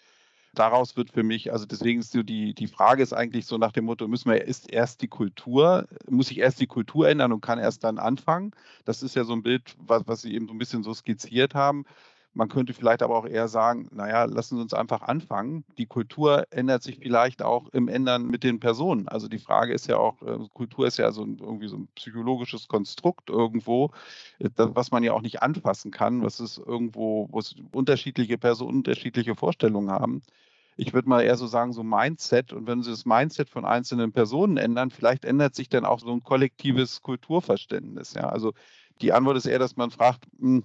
Daraus 0.55 0.97
wird 0.97 1.13
für 1.13 1.23
mich, 1.23 1.53
also 1.53 1.67
deswegen 1.67 2.01
ist 2.01 2.13
so 2.13 2.23
die, 2.23 2.55
die 2.55 2.67
Frage 2.67 3.03
ist 3.03 3.13
eigentlich 3.13 3.45
so 3.45 3.59
nach 3.59 3.73
dem 3.73 3.85
Motto, 3.85 4.09
müssen 4.09 4.31
wir, 4.31 4.43
ist 4.43 4.73
erst 4.73 5.03
die 5.03 5.09
Kultur, 5.09 5.87
muss 6.09 6.31
ich 6.31 6.39
erst 6.39 6.63
die 6.63 6.67
Kultur 6.67 7.11
ändern 7.11 7.31
und 7.35 7.43
kann 7.43 7.59
erst 7.59 7.85
dann 7.85 7.99
anfangen? 7.99 8.53
Das 8.87 9.03
ist 9.03 9.17
ja 9.17 9.25
so 9.25 9.35
ein 9.35 9.43
Bild, 9.43 9.77
was, 9.81 10.05
was 10.07 10.23
Sie 10.23 10.33
eben 10.33 10.47
so 10.47 10.55
ein 10.55 10.59
bisschen 10.59 10.83
so 10.83 10.95
skizziert 10.95 11.55
haben. 11.55 11.85
Man 12.35 12.49
könnte 12.49 12.73
vielleicht 12.73 13.03
aber 13.03 13.17
auch 13.17 13.27
eher 13.27 13.49
sagen, 13.49 13.89
naja, 13.91 14.25
lassen 14.25 14.57
Sie 14.57 14.63
uns 14.63 14.75
einfach 14.75 15.03
anfangen. 15.03 15.65
Die 15.77 15.87
Kultur 15.87 16.45
ändert 16.51 16.83
sich 16.83 16.99
vielleicht 16.99 17.43
auch 17.43 17.69
im 17.71 17.89
Ändern 17.89 18.27
mit 18.27 18.45
den 18.45 18.61
Personen. 18.61 19.09
Also 19.09 19.29
die 19.29 19.39
Frage 19.39 19.73
ist 19.73 19.89
ja 19.89 19.97
auch, 19.97 20.23
äh, 20.23 20.39
Kultur 20.55 20.87
ist 20.87 20.99
ja 20.99 21.11
so 21.11 21.23
ein, 21.25 21.39
irgendwie 21.39 21.69
so 21.69 21.77
ein 21.77 21.89
psychologisches 21.95 22.69
Konstrukt 22.69 23.31
irgendwo, 23.31 23.91
äh, 24.39 24.51
was 24.57 24.91
man 24.91 25.03
ja 25.03 25.13
auch 25.13 25.23
nicht 25.23 25.43
anfassen 25.43 25.91
kann, 25.91 26.23
was 26.23 26.41
es 26.41 26.59
irgendwo, 26.59 27.29
wo 27.31 27.41
unterschiedliche 27.73 28.39
Personen 28.39 28.79
unterschiedliche 28.79 29.35
Vorstellungen 29.35 29.91
haben 29.91 30.23
ich 30.79 30.95
würde 30.95 31.09
mal 31.09 31.23
eher 31.23 31.37
so 31.37 31.49
sagen, 31.49 31.73
so 31.73 31.83
Mindset. 31.83 32.53
Und 32.53 32.69
wenn 32.69 32.83
Sie 32.83 32.91
das 32.91 33.05
Mindset 33.05 33.51
von 33.51 33.65
einzelnen 33.65 34.13
Personen 34.13 34.57
ändern, 34.57 34.91
vielleicht 34.91 35.25
ändert 35.25 35.57
sich 35.57 35.69
dann 35.69 35.85
auch 35.85 35.99
so 35.99 36.13
ein 36.13 36.23
kollektives 36.23 37.03
Kulturverständnis. 37.03 38.15
Ja, 38.15 38.29
also 38.29 38.55
die 39.01 39.13
Antwort 39.13 39.37
ist 39.37 39.47
eher, 39.47 39.59
dass 39.59 39.77
man 39.77 39.91
fragt, 39.91 40.27
hm, 40.39 40.65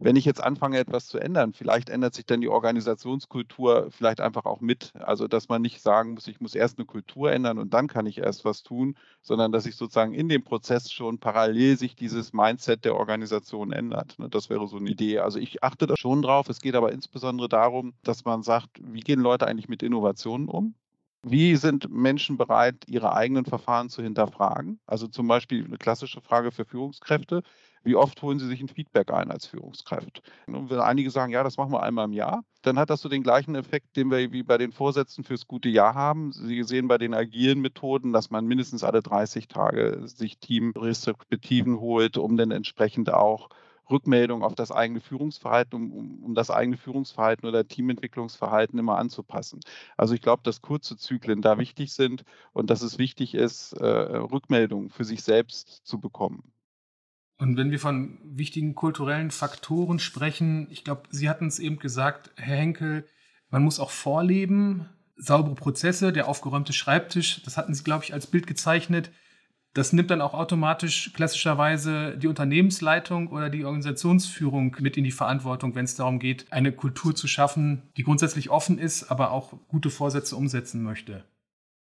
wenn 0.00 0.16
ich 0.16 0.24
jetzt 0.24 0.42
anfange, 0.42 0.78
etwas 0.78 1.06
zu 1.06 1.18
ändern, 1.18 1.52
vielleicht 1.52 1.90
ändert 1.90 2.14
sich 2.14 2.24
dann 2.24 2.40
die 2.40 2.48
Organisationskultur 2.48 3.88
vielleicht 3.90 4.20
einfach 4.20 4.46
auch 4.46 4.60
mit. 4.60 4.92
Also, 4.98 5.28
dass 5.28 5.48
man 5.48 5.60
nicht 5.60 5.82
sagen 5.82 6.14
muss, 6.14 6.26
ich 6.26 6.40
muss 6.40 6.54
erst 6.54 6.78
eine 6.78 6.86
Kultur 6.86 7.30
ändern 7.30 7.58
und 7.58 7.74
dann 7.74 7.86
kann 7.86 8.06
ich 8.06 8.18
erst 8.18 8.44
was 8.44 8.62
tun, 8.62 8.96
sondern 9.20 9.52
dass 9.52 9.64
sich 9.64 9.76
sozusagen 9.76 10.14
in 10.14 10.28
dem 10.28 10.42
Prozess 10.42 10.90
schon 10.90 11.18
parallel 11.18 11.76
sich 11.76 11.96
dieses 11.96 12.32
Mindset 12.32 12.84
der 12.86 12.96
Organisation 12.96 13.72
ändert. 13.72 14.18
Ne, 14.18 14.28
das 14.30 14.48
wäre 14.48 14.66
so 14.68 14.78
eine 14.78 14.90
Idee. 14.90 15.18
Also, 15.18 15.38
ich 15.38 15.62
achte 15.62 15.86
da 15.86 15.94
schon 15.96 16.22
drauf. 16.22 16.48
Es 16.48 16.60
geht 16.60 16.74
aber 16.74 16.92
insbesondere 16.92 17.48
darum, 17.48 17.94
dass 18.02 18.24
man 18.24 18.42
sagt, 18.42 18.70
wie 18.82 19.00
gehen 19.00 19.20
Leute 19.20 19.46
eigentlich 19.46 19.68
mit 19.68 19.82
Innovationen 19.82 20.48
um? 20.48 20.74
Wie 21.22 21.56
sind 21.56 21.90
Menschen 21.90 22.38
bereit, 22.38 22.84
ihre 22.86 23.12
eigenen 23.14 23.44
Verfahren 23.44 23.90
zu 23.90 24.02
hinterfragen? 24.02 24.80
Also 24.86 25.06
zum 25.06 25.28
Beispiel 25.28 25.64
eine 25.64 25.76
klassische 25.76 26.22
Frage 26.22 26.50
für 26.50 26.64
Führungskräfte. 26.64 27.42
Wie 27.82 27.96
oft 27.96 28.20
holen 28.22 28.38
Sie 28.38 28.46
sich 28.46 28.60
ein 28.60 28.68
Feedback 28.68 29.10
ein 29.10 29.30
als 29.30 29.46
Führungskraft? 29.46 30.22
Und 30.46 30.70
wenn 30.70 30.80
einige 30.80 31.10
sagen, 31.10 31.32
ja, 31.32 31.42
das 31.42 31.56
machen 31.56 31.72
wir 31.72 31.82
einmal 31.82 32.04
im 32.04 32.12
Jahr, 32.12 32.44
dann 32.62 32.78
hat 32.78 32.90
das 32.90 33.00
so 33.00 33.08
den 33.08 33.22
gleichen 33.22 33.54
Effekt, 33.54 33.96
den 33.96 34.10
wir 34.10 34.32
wie 34.32 34.42
bei 34.42 34.58
den 34.58 34.72
Vorsätzen 34.72 35.24
fürs 35.24 35.46
gute 35.46 35.70
Jahr 35.70 35.94
haben. 35.94 36.32
Sie 36.32 36.62
sehen 36.62 36.88
bei 36.88 36.98
den 36.98 37.14
agilen 37.14 37.60
Methoden, 37.60 38.12
dass 38.12 38.30
man 38.30 38.46
mindestens 38.46 38.84
alle 38.84 39.02
30 39.02 39.48
Tage 39.48 40.02
sich 40.06 40.38
Teamrespektiven 40.38 41.80
holt, 41.80 42.18
um 42.18 42.36
dann 42.36 42.50
entsprechend 42.50 43.12
auch 43.12 43.48
Rückmeldung 43.90 44.42
auf 44.44 44.54
das 44.54 44.70
eigene 44.70 45.00
Führungsverhalten, 45.00 45.74
um, 45.74 46.22
um, 46.22 46.34
das 46.34 46.50
eigene 46.50 46.76
Führungsverhalten 46.76 47.48
oder 47.48 47.66
Teamentwicklungsverhalten 47.66 48.78
immer 48.78 48.98
anzupassen. 48.98 49.60
Also 49.96 50.14
ich 50.14 50.20
glaube, 50.20 50.42
dass 50.44 50.62
kurze 50.62 50.96
Zyklen 50.96 51.42
da 51.42 51.58
wichtig 51.58 51.92
sind 51.92 52.24
und 52.52 52.70
dass 52.70 52.82
es 52.82 52.98
wichtig 52.98 53.34
ist, 53.34 53.72
äh, 53.72 53.86
Rückmeldungen 53.86 54.90
für 54.90 55.04
sich 55.04 55.22
selbst 55.22 55.80
zu 55.84 55.98
bekommen. 56.00 56.52
Und 57.40 57.56
wenn 57.56 57.70
wir 57.70 57.80
von 57.80 58.18
wichtigen 58.22 58.74
kulturellen 58.74 59.30
Faktoren 59.30 59.98
sprechen, 59.98 60.68
ich 60.70 60.84
glaube, 60.84 61.04
Sie 61.10 61.28
hatten 61.28 61.46
es 61.46 61.58
eben 61.58 61.78
gesagt, 61.78 62.30
Herr 62.36 62.58
Henkel, 62.58 63.06
man 63.48 63.64
muss 63.64 63.80
auch 63.80 63.90
vorleben, 63.90 64.90
saubere 65.16 65.54
Prozesse, 65.54 66.12
der 66.12 66.28
aufgeräumte 66.28 66.74
Schreibtisch, 66.74 67.42
das 67.42 67.56
hatten 67.56 67.72
Sie, 67.72 67.82
glaube 67.82 68.04
ich, 68.04 68.12
als 68.12 68.26
Bild 68.26 68.46
gezeichnet. 68.46 69.10
Das 69.72 69.94
nimmt 69.94 70.10
dann 70.10 70.20
auch 70.20 70.34
automatisch 70.34 71.12
klassischerweise 71.14 72.18
die 72.18 72.26
Unternehmensleitung 72.26 73.28
oder 73.28 73.48
die 73.48 73.64
Organisationsführung 73.64 74.76
mit 74.80 74.98
in 74.98 75.04
die 75.04 75.10
Verantwortung, 75.10 75.74
wenn 75.74 75.86
es 75.86 75.94
darum 75.94 76.18
geht, 76.18 76.52
eine 76.52 76.72
Kultur 76.72 77.14
zu 77.14 77.26
schaffen, 77.26 77.90
die 77.96 78.02
grundsätzlich 78.02 78.50
offen 78.50 78.78
ist, 78.78 79.10
aber 79.10 79.30
auch 79.30 79.54
gute 79.66 79.88
Vorsätze 79.88 80.36
umsetzen 80.36 80.82
möchte. 80.82 81.24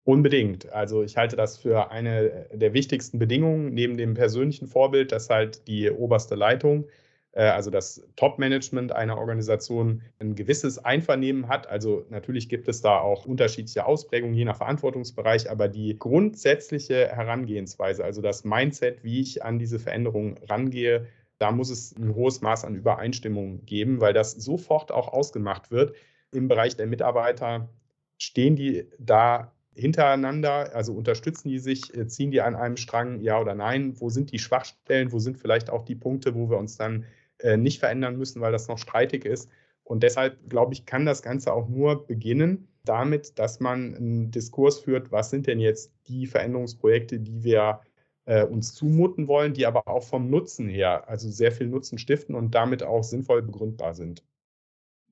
Unbedingt. 0.04 0.72
Also 0.74 1.04
ich 1.04 1.16
halte 1.18 1.36
das 1.36 1.58
für 1.58 1.92
eine 1.92 2.48
der 2.52 2.74
wichtigsten 2.74 3.20
Bedingungen 3.20 3.74
neben 3.74 3.98
dem 3.98 4.16
persönlichen 4.16 4.68
Vorbild, 4.68 5.12
dass 5.12 5.30
halt 5.30 5.68
die 5.68 5.92
oberste 5.92 6.36
Leitung 6.36 6.88
äh, 7.34 7.44
also 7.44 7.70
das 7.70 8.04
Top-Management 8.16 8.92
einer 8.92 9.18
Organisation 9.18 10.02
ein 10.20 10.36
gewisses 10.36 10.78
Einvernehmen 10.80 11.48
hat. 11.48 11.68
Also 11.68 12.06
natürlich 12.10 12.50
gibt 12.50 12.68
es 12.68 12.82
da 12.82 13.00
auch 13.00 13.26
unterschiedliche 13.26 13.86
Ausprägungen 13.86 14.36
je 14.36 14.46
nach 14.46 14.58
Verantwortungsbereich, 14.58 15.50
aber 15.50 15.68
die 15.68 15.98
grundsätzliche 15.98 17.08
Herangehensweise, 17.10 18.04
also 18.04 18.22
das 18.22 18.44
Mindset, 18.44 19.04
wie 19.04 19.22
ich 19.22 19.44
an 19.44 19.60
diese 19.60 19.80
Veränderungen 19.80 20.38
rangehe, 20.50 21.08
da 21.38 21.52
muss 21.52 21.72
es 21.72 21.96
ein 21.98 22.14
hohes 22.14 22.42
Maß 22.42 22.66
an 22.66 22.76
Übereinstimmung 22.76 23.66
geben, 23.66 24.00
weil 24.00 24.14
das 24.14 24.34
sofort 24.34 24.92
auch 24.92 25.08
ausgemacht 25.08 25.72
wird. 25.72 25.96
Im 26.32 26.48
Bereich 26.48 26.76
der 26.76 26.86
Mitarbeiter 26.86 27.70
stehen 28.18 28.56
die 28.56 28.86
da 29.00 29.52
hintereinander, 29.74 30.76
also 30.76 30.94
unterstützen 30.94 31.50
die 31.50 31.60
sich, 31.60 31.96
äh, 31.96 32.08
ziehen 32.08 32.32
die 32.32 32.42
an 32.42 32.56
einem 32.56 32.78
Strang, 32.78 33.22
ja 33.22 33.40
oder 33.40 33.56
nein? 33.56 34.00
Wo 34.00 34.10
sind 34.10 34.32
die 34.32 34.40
Schwachstellen? 34.40 35.12
Wo 35.12 35.20
sind 35.20 35.38
vielleicht 35.38 35.70
auch 35.70 35.84
die 35.84 35.96
Punkte, 35.96 36.36
wo 36.36 36.50
wir 36.50 36.58
uns 36.58 36.78
dann 36.78 37.06
äh, 37.40 37.58
nicht 37.58 37.80
verändern 37.80 38.18
müssen, 38.18 38.42
weil 38.42 38.52
das 38.52 38.68
noch 38.68 38.78
streitig 38.78 39.26
ist? 39.26 39.50
Und 39.84 40.04
deshalb, 40.04 40.50
glaube 40.50 40.74
ich, 40.74 40.86
kann 40.86 41.06
das 41.06 41.22
Ganze 41.22 41.54
auch 41.54 41.68
nur 41.68 42.06
beginnen 42.06 42.68
damit, 42.84 43.38
dass 43.40 43.60
man 43.60 43.96
einen 43.96 44.32
Diskurs 44.32 44.80
führt, 44.80 45.12
was 45.12 45.30
sind 45.30 45.48
denn 45.48 45.60
jetzt 45.60 45.92
die 46.08 46.26
Veränderungsprojekte, 46.28 47.20
die 47.20 47.44
wir 47.44 47.82
äh, 48.26 48.44
uns 48.46 48.74
zumuten 48.74 49.28
wollen, 49.28 49.54
die 49.54 49.66
aber 49.66 49.88
auch 49.88 50.04
vom 50.04 50.30
Nutzen 50.30 50.68
her, 50.68 51.08
also 51.08 51.30
sehr 51.30 51.52
viel 51.52 51.68
Nutzen 51.68 51.98
stiften 51.98 52.36
und 52.36 52.56
damit 52.56 52.84
auch 52.84 53.04
sinnvoll 53.04 53.42
begründbar 53.42 53.94
sind. 53.94 54.24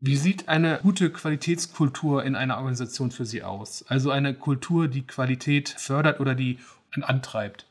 Wie 0.02 0.16
sieht 0.16 0.48
eine 0.48 0.80
gute 0.82 1.12
Qualitätskultur 1.12 2.24
in 2.24 2.36
einer 2.36 2.58
Organisation 2.58 3.12
für 3.12 3.26
Sie 3.26 3.44
aus? 3.44 3.84
Also 3.88 4.12
eine 4.12 4.34
Kultur, 4.34 4.88
die 4.88 5.06
Qualität 5.06 5.68
fördert 5.68 6.22
oder 6.22 6.36
die 6.36 6.58
antreibt? 7.02 7.68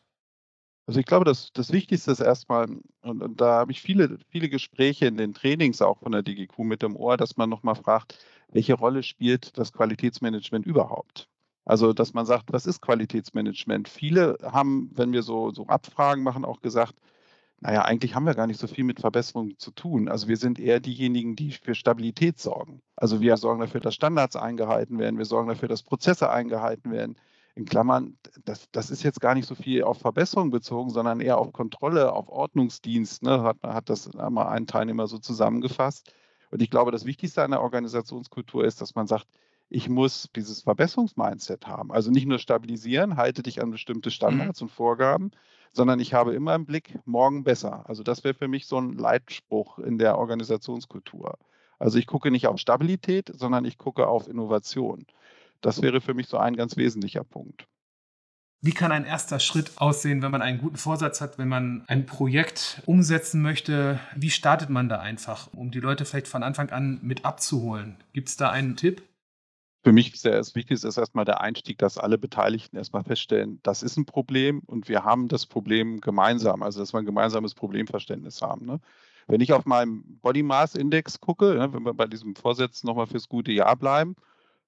Also 0.87 1.01
ich 1.01 1.07
glaube, 1.07 1.25
das, 1.25 1.53
das 1.53 1.73
Wichtigste 1.73 2.11
ist 2.11 2.21
erstmal, 2.21 2.67
und, 3.01 3.23
und 3.23 3.41
da 3.41 3.53
habe 3.61 3.73
ich 3.73 3.81
viele, 3.81 4.19
viele 4.31 4.51
Gespräche 4.51 5.07
in 5.07 5.17
den 5.17 5.33
Trainings 5.33 5.81
auch 5.81 5.99
von 6.01 6.13
der 6.13 6.23
DGQ 6.23 6.59
mit 6.61 6.83
dem 6.83 6.97
Ohr, 6.97 7.17
dass 7.17 7.39
man 7.39 7.49
nochmal 7.49 7.77
fragt, 7.77 8.19
welche 8.53 8.75
Rolle 8.75 9.03
spielt 9.03 9.57
das 9.57 9.73
Qualitätsmanagement 9.73 10.67
überhaupt? 10.67 11.29
Also, 11.65 11.93
dass 11.93 12.15
man 12.15 12.27
sagt, 12.27 12.53
was 12.53 12.67
ist 12.67 12.81
Qualitätsmanagement? 12.81 13.89
Viele 13.89 14.39
haben, 14.43 14.91
wenn 14.95 15.13
wir 15.13 15.23
so, 15.23 15.51
so 15.51 15.67
Abfragen 15.67 16.23
machen, 16.23 16.45
auch 16.45 16.61
gesagt, 16.61 16.95
naja, 17.61 17.83
eigentlich 17.83 18.15
haben 18.15 18.27
wir 18.27 18.35
gar 18.35 18.47
nicht 18.47 18.61
so 18.61 18.69
viel 18.69 18.85
mit 18.85 19.01
Verbesserungen 19.01 19.59
zu 19.59 19.73
tun. 19.73 20.09
Also 20.09 20.29
wir 20.29 20.37
sind 20.37 20.61
eher 20.61 20.79
diejenigen, 20.79 21.35
die 21.35 21.51
für 21.51 21.75
Stabilität 21.75 22.39
sorgen. 22.39 22.83
Also 22.95 23.21
wir 23.21 23.37
sorgen 23.37 23.61
dafür, 23.61 23.81
dass 23.81 23.95
Standards 23.95 24.37
eingehalten 24.37 24.99
werden, 24.99 25.19
wir 25.19 25.25
sorgen 25.25 25.49
dafür, 25.49 25.69
dass 25.69 25.83
Prozesse 25.83 26.31
eingehalten 26.31 26.93
werden. 26.93 27.17
In 27.57 27.65
Klammern, 27.65 28.17
das, 28.45 28.71
das 28.71 28.91
ist 28.91 29.03
jetzt 29.03 29.21
gar 29.21 29.35
nicht 29.35 29.49
so 29.49 29.57
viel 29.57 29.83
auf 29.83 29.99
Verbesserung 29.99 30.51
bezogen, 30.51 30.91
sondern 30.91 31.21
eher 31.21 31.39
auf 31.39 31.53
Kontrolle, 31.53 32.13
auf 32.13 32.29
Ordnungsdienst. 32.29 33.25
Ne? 33.25 33.43
Hat, 33.43 33.57
hat 33.65 33.91
das 33.91 34.15
einmal 34.15 34.47
ein 34.47 34.69
Teilnehmer 34.69 35.09
so 35.09 35.19
zusammengefasst. 35.19 36.13
Und 36.53 36.63
ich 36.63 36.71
glaube, 36.71 36.93
das 36.93 37.05
Wichtigste 37.05 37.43
an 37.43 37.51
der 37.51 37.61
Organisationskultur 37.61 38.65
ist, 38.65 38.81
dass 38.81 38.95
man 38.95 39.09
sagt, 39.09 39.27
ich 39.69 39.89
muss 39.89 40.31
dieses 40.35 40.63
Verbesserungsmindset 40.63 41.67
haben. 41.67 41.91
Also 41.91 42.13
nicht 42.13 42.27
nur 42.27 42.39
stabilisieren, 42.39 43.17
halte 43.17 43.43
dich 43.43 43.61
an 43.61 43.73
bestimmte 43.73 44.13
Standards 44.13 44.61
mhm. 44.61 44.67
und 44.67 44.71
Vorgaben, 44.71 45.33
sondern 45.73 46.01
ich 46.01 46.15
habe 46.15 46.35
immer 46.35 46.55
im 46.55 46.67
Blick, 46.67 46.99
morgen 47.05 47.45
besser. 47.45 47.89
Also 47.89 48.03
das 48.03 48.25
wäre 48.25 48.35
für 48.35 48.49
mich 48.49 48.67
so 48.67 48.79
ein 48.79 48.95
Leitspruch 48.95 49.79
in 49.79 49.99
der 49.99 50.19
Organisationskultur. 50.19 51.39
Also 51.79 51.99
ich 51.99 52.07
gucke 52.07 52.31
nicht 52.31 52.47
auf 52.47 52.59
Stabilität, 52.59 53.31
sondern 53.35 53.65
ich 53.65 53.79
gucke 53.79 54.07
auf 54.07 54.29
Innovation. 54.29 55.07
Das 55.61 55.83
wäre 55.83 56.01
für 56.01 56.15
mich 56.15 56.29
so 56.29 56.37
ein 56.37 56.57
ganz 56.57 56.77
wesentlicher 56.77 57.25
Punkt. 57.25 57.67
Wie 58.61 58.73
kann 58.73 58.91
ein 58.91 59.05
erster 59.05 59.39
Schritt 59.39 59.71
aussehen, 59.77 60.21
wenn 60.21 60.33
man 60.33 60.43
einen 60.43 60.59
guten 60.59 60.77
Vorsatz 60.77 61.21
hat, 61.21 61.39
wenn 61.39 61.47
man 61.47 61.85
ein 61.87 62.07
Projekt 62.07 62.83
umsetzen 62.87 63.41
möchte? 63.41 64.01
Wie 64.17 64.31
startet 64.31 64.69
man 64.69 64.89
da 64.89 64.99
einfach, 64.99 65.53
um 65.53 65.71
die 65.71 65.79
Leute 65.79 66.05
vielleicht 66.05 66.27
von 66.27 66.43
Anfang 66.43 66.71
an 66.71 66.99
mit 67.03 67.25
abzuholen? 67.25 68.03
Gibt 68.13 68.29
es 68.29 68.37
da 68.37 68.51
einen 68.51 68.75
Tipp? 68.75 69.03
Für 69.85 69.93
mich 69.93 70.13
ist 70.13 70.25
das 70.25 70.55
Wichtigste 70.55 70.89
ist 70.89 70.99
erstmal 70.99 71.25
der 71.25 71.41
Einstieg, 71.41 71.79
dass 71.79 71.99
alle 71.99 72.19
Beteiligten 72.19 72.77
erstmal 72.77 73.05
feststellen, 73.05 73.61
das 73.63 73.83
ist 73.83 73.97
ein 73.97 74.07
Problem 74.07 74.61
und 74.67 74.89
wir 74.89 75.05
haben 75.05 75.29
das 75.29 75.47
Problem 75.47 76.01
gemeinsam, 76.01 76.63
also 76.63 76.81
dass 76.81 76.93
wir 76.93 76.99
ein 76.99 77.07
gemeinsames 77.07 77.55
Problemverständnis 77.55 78.43
haben. 78.43 78.67
Ne? 78.67 78.81
Wenn 79.29 79.41
ich 79.41 79.53
auf 79.53 79.67
meinem 79.67 80.19
Body 80.21 80.43
Mass 80.43 80.75
Index 80.75 81.21
gucke, 81.21 81.55
ne, 81.55 81.73
wenn 81.73 81.85
wir 81.85 81.95
bei 81.95 82.07
diesem 82.07 82.35
Vorsatz 82.35 82.83
nochmal 82.83 83.07
fürs 83.07 83.29
gute 83.29 83.53
Jahr 83.53 83.77
bleiben, 83.77 84.17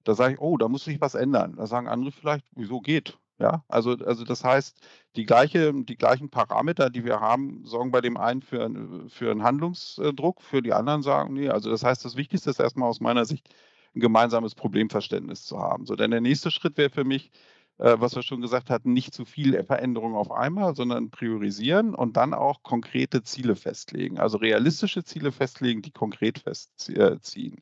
da 0.03 0.15
sage 0.15 0.35
ich, 0.35 0.39
oh, 0.39 0.57
da 0.57 0.67
muss 0.67 0.85
sich 0.85 1.01
was 1.01 1.15
ändern. 1.15 1.55
Da 1.57 1.67
sagen 1.67 1.87
andere 1.87 2.11
vielleicht, 2.11 2.45
wieso 2.55 2.79
geht? 2.79 3.17
Ja, 3.39 3.63
also, 3.67 3.91
also 4.05 4.23
das 4.23 4.43
heißt, 4.43 4.77
die, 5.15 5.25
gleiche, 5.25 5.73
die 5.73 5.95
gleichen 5.97 6.29
Parameter, 6.29 6.91
die 6.91 7.03
wir 7.03 7.19
haben, 7.19 7.65
sorgen 7.65 7.91
bei 7.91 7.99
dem 7.99 8.17
einen 8.17 8.43
für, 8.43 8.69
für 9.09 9.31
einen 9.31 9.41
Handlungsdruck, 9.41 10.41
für 10.43 10.61
die 10.61 10.73
anderen 10.73 11.01
sagen, 11.01 11.33
nee, 11.33 11.49
also 11.49 11.71
das 11.71 11.83
heißt, 11.83 12.05
das 12.05 12.15
Wichtigste 12.15 12.51
ist 12.51 12.59
erstmal 12.59 12.87
aus 12.87 12.99
meiner 12.99 13.25
Sicht, 13.25 13.49
ein 13.95 13.99
gemeinsames 13.99 14.55
Problemverständnis 14.55 15.43
zu 15.45 15.59
haben. 15.59 15.85
So, 15.85 15.95
denn 15.95 16.11
der 16.11 16.21
nächste 16.21 16.51
Schritt 16.51 16.77
wäre 16.77 16.89
für 16.89 17.03
mich, 17.03 17.31
äh, 17.77 17.95
was 17.99 18.15
wir 18.15 18.23
schon 18.23 18.41
gesagt 18.41 18.69
hatten, 18.69 18.93
nicht 18.93 19.13
zu 19.13 19.25
viel 19.25 19.61
Veränderung 19.63 20.15
auf 20.15 20.31
einmal, 20.31 20.75
sondern 20.75 21.09
priorisieren 21.09 21.95
und 21.95 22.17
dann 22.17 22.33
auch 22.33 22.63
konkrete 22.63 23.23
Ziele 23.23 23.55
festlegen. 23.55 24.19
Also 24.19 24.37
realistische 24.37 25.03
Ziele 25.03 25.31
festlegen, 25.31 25.81
die 25.81 25.91
konkret 25.91 26.39
festziehen. 26.39 27.61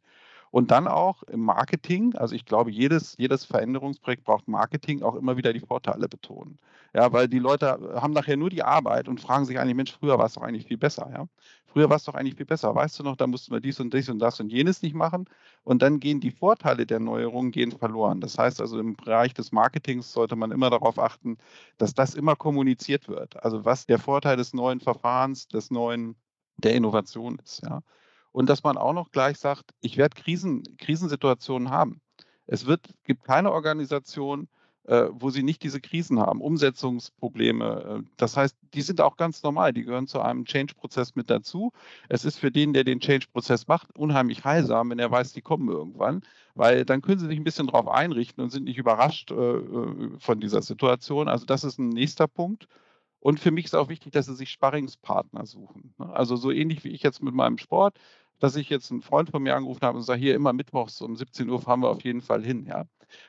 Und 0.52 0.72
dann 0.72 0.88
auch 0.88 1.24
im 1.24 1.42
Marketing, 1.42 2.16
also 2.16 2.34
ich 2.36 2.46
glaube, 2.46 2.72
jedes, 2.72 3.16
jedes 3.18 3.46
Veränderungsprojekt 3.46 4.24
braucht 4.24 4.48
Marketing, 4.48 5.04
auch 5.04 5.16
immer 5.16 5.38
wieder 5.38 5.54
die 5.54 5.60
Vorteile 5.60 6.10
betonen. 6.10 6.58
Ja, 6.94 7.14
weil 7.14 7.28
die 7.28 7.38
Leute 7.38 7.68
haben 8.02 8.14
nachher 8.14 8.36
nur 8.36 8.50
die 8.50 8.64
Arbeit 8.64 9.08
und 9.08 9.22
fragen 9.22 9.46
sich 9.46 9.60
eigentlich, 9.60 9.76
Mensch, 9.76 9.94
früher 9.94 10.18
war 10.18 10.26
es 10.26 10.34
doch 10.34 10.42
eigentlich 10.42 10.66
viel 10.66 10.78
besser. 10.78 11.08
Ja? 11.14 11.28
Früher 11.72 11.90
war 11.90 11.98
es 11.98 12.04
doch 12.04 12.16
eigentlich 12.16 12.36
viel 12.36 12.46
besser. 12.46 12.74
Weißt 12.74 13.00
du 13.00 13.04
noch, 13.04 13.16
da 13.16 13.28
mussten 13.28 13.52
wir 13.52 13.60
dies 13.60 13.80
und 13.80 13.94
dies 13.94 14.10
und 14.10 14.20
das 14.20 14.40
und 14.40 14.52
jenes 14.52 14.82
nicht 14.82 14.96
machen. 14.96 15.26
Und 15.64 15.82
dann 15.82 16.00
gehen 16.00 16.20
die 16.20 16.32
Vorteile 16.32 16.86
der 16.86 17.00
Neuerungen 17.00 17.52
gehen 17.52 17.72
verloren. 17.72 18.22
Das 18.22 18.38
heißt 18.38 18.60
also, 18.60 18.80
im 18.80 18.96
Bereich 18.96 19.34
des 19.34 19.52
Marketings 19.52 20.12
sollte 20.12 20.36
man 20.36 20.52
immer 20.52 20.72
darauf 20.72 20.98
achten, 20.98 21.38
dass 21.78 21.94
das 21.94 22.16
immer 22.16 22.36
kommuniziert 22.36 23.08
wird. 23.08 23.44
Also 23.44 23.66
was 23.66 23.86
der 23.86 24.00
Vorteil 24.00 24.36
des 24.36 24.54
neuen 24.54 24.80
Verfahrens, 24.80 25.48
des 25.48 25.70
neuen, 25.70 26.16
der 26.58 26.74
Innovation 26.74 27.40
ist. 27.44 27.62
Ja? 27.64 27.82
Und 28.32 28.50
dass 28.50 28.64
man 28.64 28.78
auch 28.78 28.94
noch 28.94 29.12
gleich 29.12 29.38
sagt, 29.38 29.72
ich 29.82 29.98
werde 29.98 30.20
Krisen, 30.20 30.64
Krisensituationen 30.78 31.70
haben. 31.70 32.02
Es 32.48 32.66
wird, 32.66 32.90
gibt 33.04 33.24
keine 33.24 33.52
Organisation, 33.52 34.48
wo 35.12 35.30
sie 35.30 35.44
nicht 35.44 35.62
diese 35.64 35.82
Krisen 35.82 36.20
haben, 36.20 36.42
Umsetzungsprobleme. 36.42 38.02
Äh, 38.02 38.10
das 38.18 38.38
heißt, 38.38 38.58
die 38.74 38.82
sind 38.82 39.02
auch 39.02 39.18
ganz 39.18 39.44
normal, 39.44 39.74
die 39.74 39.84
gehören 39.84 40.08
zu 40.08 40.22
einem 40.22 40.46
Change-Prozess 40.46 41.16
mit 41.16 41.30
dazu. 41.30 41.72
Es 42.08 42.26
ist 42.26 42.40
für 42.40 42.52
den, 42.52 42.74
der 42.74 42.84
den 42.84 43.00
Change-Prozess 43.00 43.68
macht, 43.68 43.96
unheimlich 43.98 44.44
heilsam, 44.44 44.90
wenn 44.90 45.00
er 45.00 45.12
weiß, 45.12 45.34
die 45.34 45.42
kommen 45.42 45.70
irgendwann, 45.70 46.22
weil 46.56 46.86
dann 46.86 47.02
können 47.02 47.20
sie 47.20 47.28
sich 47.28 47.38
ein 47.38 47.44
bisschen 47.44 47.68
darauf 47.68 47.88
einrichten 47.88 48.44
und 48.44 48.50
sind 48.50 48.64
nicht 48.64 48.78
überrascht 48.78 49.32
äh, 49.32 49.36
äh, 49.36 50.20
von 50.20 50.40
dieser 50.40 50.62
Situation. 50.62 51.28
Also 51.28 51.46
das 51.46 51.64
ist 51.64 51.78
ein 51.78 51.90
nächster 51.90 52.28
Punkt. 52.28 52.68
Und 53.20 53.40
für 53.40 53.52
mich 53.52 53.66
ist 53.66 53.76
auch 53.76 53.90
wichtig, 53.90 54.14
dass 54.14 54.28
sie 54.28 54.36
sich 54.36 54.50
Sparringspartner 54.50 55.46
suchen. 55.46 55.94
Ne? 55.98 56.10
Also 56.14 56.36
so 56.36 56.52
ähnlich 56.52 56.84
wie 56.84 56.90
ich 56.90 57.04
jetzt 57.04 57.22
mit 57.22 57.34
meinem 57.34 57.58
Sport, 57.58 58.00
dass 58.40 58.56
ich 58.56 58.70
jetzt 58.70 58.92
einen 58.92 59.02
Freund 59.02 59.30
von 59.30 59.44
mir 59.44 59.56
angerufen 59.56 59.82
habe 59.82 59.98
und 59.98 60.04
sage, 60.04 60.22
hier 60.22 60.36
immer 60.36 60.54
mittwochs 60.54 61.02
um 61.02 61.16
17 61.16 61.50
Uhr 61.50 61.62
fahren 61.62 61.82
wir 61.82 61.90
auf 61.90 62.04
jeden 62.04 62.22
Fall 62.22 62.44
hin. 62.44 62.66
Ja? 62.66 62.86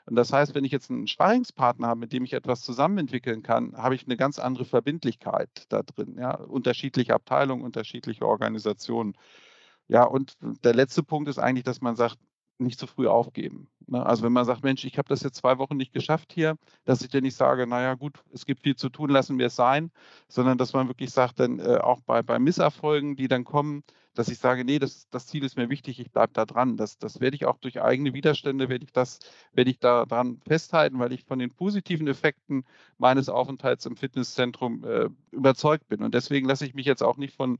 Und 0.06 0.16
das 0.16 0.32
heißt, 0.32 0.54
wenn 0.54 0.64
ich 0.64 0.72
jetzt 0.72 0.90
einen 0.90 1.06
Sparringspartner 1.06 1.88
habe, 1.88 2.00
mit 2.00 2.12
dem 2.12 2.24
ich 2.24 2.32
etwas 2.32 2.62
zusammen 2.62 2.98
entwickeln 2.98 3.42
kann, 3.42 3.76
habe 3.76 3.94
ich 3.94 4.06
eine 4.06 4.16
ganz 4.16 4.38
andere 4.38 4.64
Verbindlichkeit 4.64 5.66
da 5.68 5.82
drin. 5.82 6.16
Ja? 6.18 6.34
Unterschiedliche 6.36 7.14
Abteilungen, 7.14 7.62
unterschiedliche 7.62 8.26
Organisationen. 8.26 9.16
Ja, 9.88 10.04
und 10.04 10.36
der 10.40 10.74
letzte 10.74 11.02
Punkt 11.02 11.28
ist 11.28 11.38
eigentlich, 11.38 11.64
dass 11.64 11.80
man 11.80 11.96
sagt, 11.96 12.18
nicht 12.60 12.78
zu 12.78 12.86
früh 12.86 13.08
aufgeben. 13.08 13.68
Ne? 13.86 14.04
Also 14.04 14.22
wenn 14.22 14.32
man 14.32 14.44
sagt, 14.44 14.62
Mensch, 14.62 14.84
ich 14.84 14.98
habe 14.98 15.08
das 15.08 15.22
jetzt 15.22 15.36
zwei 15.36 15.58
Wochen 15.58 15.76
nicht 15.76 15.92
geschafft 15.92 16.32
hier, 16.32 16.56
dass 16.84 17.02
ich 17.02 17.08
dann 17.08 17.22
nicht 17.22 17.36
sage, 17.36 17.66
naja 17.66 17.94
gut, 17.94 18.22
es 18.32 18.46
gibt 18.46 18.60
viel 18.60 18.76
zu 18.76 18.88
tun, 18.88 19.10
lassen 19.10 19.38
wir 19.38 19.46
es 19.46 19.56
sein, 19.56 19.90
sondern 20.28 20.58
dass 20.58 20.72
man 20.72 20.88
wirklich 20.88 21.10
sagt, 21.10 21.40
dann 21.40 21.58
äh, 21.58 21.78
auch 21.78 22.00
bei, 22.02 22.22
bei 22.22 22.38
Misserfolgen, 22.38 23.16
die 23.16 23.28
dann 23.28 23.44
kommen, 23.44 23.82
dass 24.20 24.28
ich 24.28 24.38
sage, 24.38 24.66
nee, 24.66 24.78
das, 24.78 25.08
das 25.08 25.26
Ziel 25.26 25.42
ist 25.44 25.56
mir 25.56 25.70
wichtig, 25.70 25.98
ich 25.98 26.10
bleibe 26.10 26.34
da 26.34 26.44
dran. 26.44 26.76
Das, 26.76 26.98
das 26.98 27.20
werde 27.20 27.36
ich 27.36 27.46
auch 27.46 27.56
durch 27.56 27.80
eigene 27.80 28.12
Widerstände, 28.12 28.68
werde 28.68 28.84
ich 28.84 28.92
das, 28.92 29.18
werde 29.54 29.70
ich 29.70 29.78
da 29.78 30.04
dran 30.04 30.42
festhalten, 30.46 30.98
weil 30.98 31.12
ich 31.12 31.24
von 31.24 31.38
den 31.38 31.50
positiven 31.50 32.06
Effekten 32.06 32.66
meines 32.98 33.30
Aufenthalts 33.30 33.86
im 33.86 33.96
Fitnesszentrum 33.96 34.84
äh, 34.84 35.08
überzeugt 35.30 35.88
bin. 35.88 36.02
Und 36.02 36.12
deswegen 36.12 36.46
lasse 36.46 36.66
ich 36.66 36.74
mich 36.74 36.84
jetzt 36.84 37.02
auch 37.02 37.16
nicht 37.16 37.34
von 37.34 37.58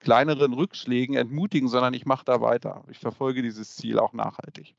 kleineren 0.00 0.54
Rückschlägen 0.54 1.14
entmutigen, 1.14 1.68
sondern 1.68 1.92
ich 1.92 2.06
mache 2.06 2.24
da 2.24 2.40
weiter. 2.40 2.84
Ich 2.90 3.00
verfolge 3.00 3.42
dieses 3.42 3.76
Ziel 3.76 3.98
auch 3.98 4.14
nachhaltig. 4.14 4.74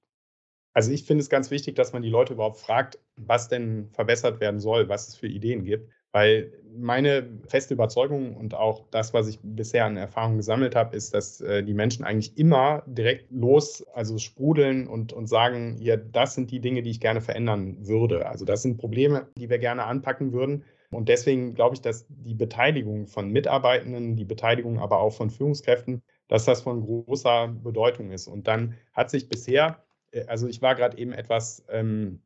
Also 0.74 0.92
ich 0.92 1.04
finde 1.04 1.22
es 1.22 1.30
ganz 1.30 1.52
wichtig, 1.52 1.76
dass 1.76 1.94
man 1.94 2.02
die 2.02 2.10
Leute 2.10 2.34
überhaupt 2.34 2.58
fragt, 2.58 2.98
was 3.18 3.50
denn 3.50 3.92
verbessert 3.92 4.40
werden 4.40 4.60
soll, 4.60 4.90
was 4.90 5.10
es 5.10 5.16
für 5.16 5.28
Ideen 5.28 5.64
gibt. 5.64 5.92
Weil 6.12 6.52
meine 6.76 7.28
feste 7.48 7.74
Überzeugung 7.74 8.36
und 8.36 8.56
auch 8.56 8.86
das, 8.92 9.14
was 9.14 9.28
ich 9.28 9.40
bisher 9.42 9.86
an 9.86 9.98
Erfahrung 9.98 10.38
gesammelt 10.38 10.76
habe, 10.76 10.96
ist, 10.96 11.14
dass 11.14 11.42
äh, 11.42 11.64
die 11.64 11.74
Menschen 11.74 12.04
eigentlich 12.04 12.38
immer 12.38 12.84
direkt 12.88 13.32
los, 13.32 13.86
also 13.94 14.18
sprudeln 14.18 14.88
und, 14.88 15.14
und 15.14 15.28
sagen, 15.28 15.78
ja, 15.80 15.98
das 15.98 16.36
sind 16.36 16.52
die 16.52 16.62
Dinge, 16.62 16.82
die 16.82 16.92
ich 16.92 17.00
gerne 17.00 17.22
verändern 17.22 17.88
würde. 17.88 18.28
Also 18.28 18.46
das 18.46 18.62
sind 18.64 18.78
Probleme, 18.78 19.28
die 19.38 19.50
wir 19.50 19.60
gerne 19.60 19.84
anpacken 19.84 20.34
würden. 20.34 20.64
Und 20.92 21.10
deswegen 21.10 21.54
glaube 21.54 21.76
ich, 21.76 21.82
dass 21.82 22.06
die 22.10 22.34
Beteiligung 22.34 23.08
von 23.08 23.30
Mitarbeitenden, 23.30 24.16
die 24.16 24.26
Beteiligung 24.26 24.80
aber 24.80 25.00
auch 25.00 25.14
von 25.14 25.30
Führungskräften, 25.30 26.02
dass 26.28 26.46
das 26.46 26.62
von 26.62 26.82
großer 26.82 27.50
Bedeutung 27.50 28.12
ist. 28.12 28.28
Und 28.28 28.48
dann 28.48 28.76
hat 28.94 29.10
sich 29.12 29.30
bisher, 29.30 29.84
äh, 30.12 30.26
also 30.26 30.48
ich 30.48 30.62
war 30.62 30.76
gerade 30.76 30.98
eben 30.98 31.12
etwas, 31.12 31.66
ähm, 31.70 32.22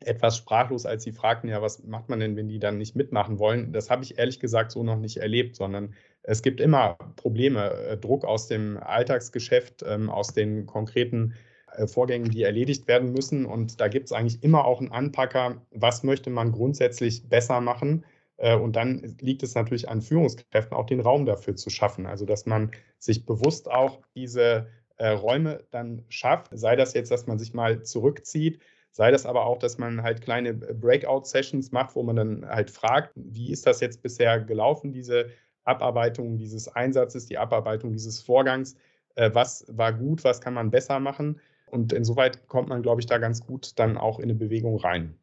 etwas 0.00 0.36
sprachlos, 0.36 0.86
als 0.86 1.02
Sie 1.02 1.12
fragten, 1.12 1.48
ja, 1.48 1.62
was 1.62 1.82
macht 1.84 2.08
man 2.08 2.20
denn, 2.20 2.36
wenn 2.36 2.48
die 2.48 2.58
dann 2.58 2.78
nicht 2.78 2.96
mitmachen 2.96 3.38
wollen? 3.38 3.72
Das 3.72 3.90
habe 3.90 4.04
ich 4.04 4.18
ehrlich 4.18 4.40
gesagt 4.40 4.72
so 4.72 4.82
noch 4.82 4.98
nicht 4.98 5.18
erlebt, 5.18 5.56
sondern 5.56 5.94
es 6.22 6.42
gibt 6.42 6.60
immer 6.60 6.96
Probleme, 7.16 7.70
äh, 7.70 7.96
Druck 7.96 8.24
aus 8.24 8.48
dem 8.48 8.78
Alltagsgeschäft, 8.78 9.84
ähm, 9.86 10.10
aus 10.10 10.28
den 10.28 10.66
konkreten 10.66 11.34
äh, 11.76 11.86
Vorgängen, 11.86 12.30
die 12.30 12.42
erledigt 12.42 12.88
werden 12.88 13.12
müssen. 13.12 13.44
Und 13.46 13.80
da 13.80 13.88
gibt 13.88 14.06
es 14.06 14.12
eigentlich 14.12 14.42
immer 14.42 14.64
auch 14.64 14.80
einen 14.80 14.90
Anpacker, 14.90 15.62
was 15.70 16.02
möchte 16.02 16.30
man 16.30 16.52
grundsätzlich 16.52 17.28
besser 17.28 17.60
machen. 17.60 18.04
Äh, 18.38 18.56
und 18.56 18.74
dann 18.76 19.16
liegt 19.20 19.42
es 19.42 19.54
natürlich 19.54 19.88
an 19.88 20.00
Führungskräften, 20.00 20.76
auch 20.76 20.86
den 20.86 21.00
Raum 21.00 21.26
dafür 21.26 21.56
zu 21.56 21.68
schaffen. 21.70 22.06
Also, 22.06 22.24
dass 22.24 22.46
man 22.46 22.70
sich 22.98 23.26
bewusst 23.26 23.70
auch 23.70 24.00
diese 24.14 24.68
Räume 24.96 25.64
dann 25.72 26.04
schafft. 26.08 26.50
Sei 26.52 26.76
das 26.76 26.94
jetzt, 26.94 27.10
dass 27.10 27.26
man 27.26 27.36
sich 27.36 27.52
mal 27.52 27.82
zurückzieht, 27.82 28.60
sei 28.94 29.10
das 29.10 29.26
aber 29.26 29.44
auch, 29.44 29.58
dass 29.58 29.76
man 29.76 30.02
halt 30.02 30.22
kleine 30.22 30.54
Breakout-Sessions 30.54 31.72
macht, 31.72 31.96
wo 31.96 32.02
man 32.04 32.16
dann 32.16 32.46
halt 32.48 32.70
fragt, 32.70 33.10
wie 33.16 33.50
ist 33.50 33.66
das 33.66 33.80
jetzt 33.80 34.02
bisher 34.02 34.40
gelaufen, 34.40 34.92
diese 34.92 35.30
Abarbeitung 35.64 36.38
dieses 36.38 36.68
Einsatzes, 36.68 37.26
die 37.26 37.38
Abarbeitung 37.38 37.92
dieses 37.92 38.22
Vorgangs. 38.22 38.76
Was 39.16 39.64
war 39.68 39.92
gut, 39.92 40.22
was 40.22 40.40
kann 40.40 40.54
man 40.54 40.70
besser 40.70 41.00
machen? 41.00 41.40
Und 41.70 41.92
insoweit 41.92 42.46
kommt 42.46 42.68
man, 42.68 42.82
glaube 42.82 43.00
ich, 43.00 43.06
da 43.06 43.18
ganz 43.18 43.44
gut 43.44 43.72
dann 43.78 43.96
auch 43.96 44.18
in 44.18 44.24
eine 44.24 44.34
Bewegung 44.34 44.76
rein. 44.76 45.18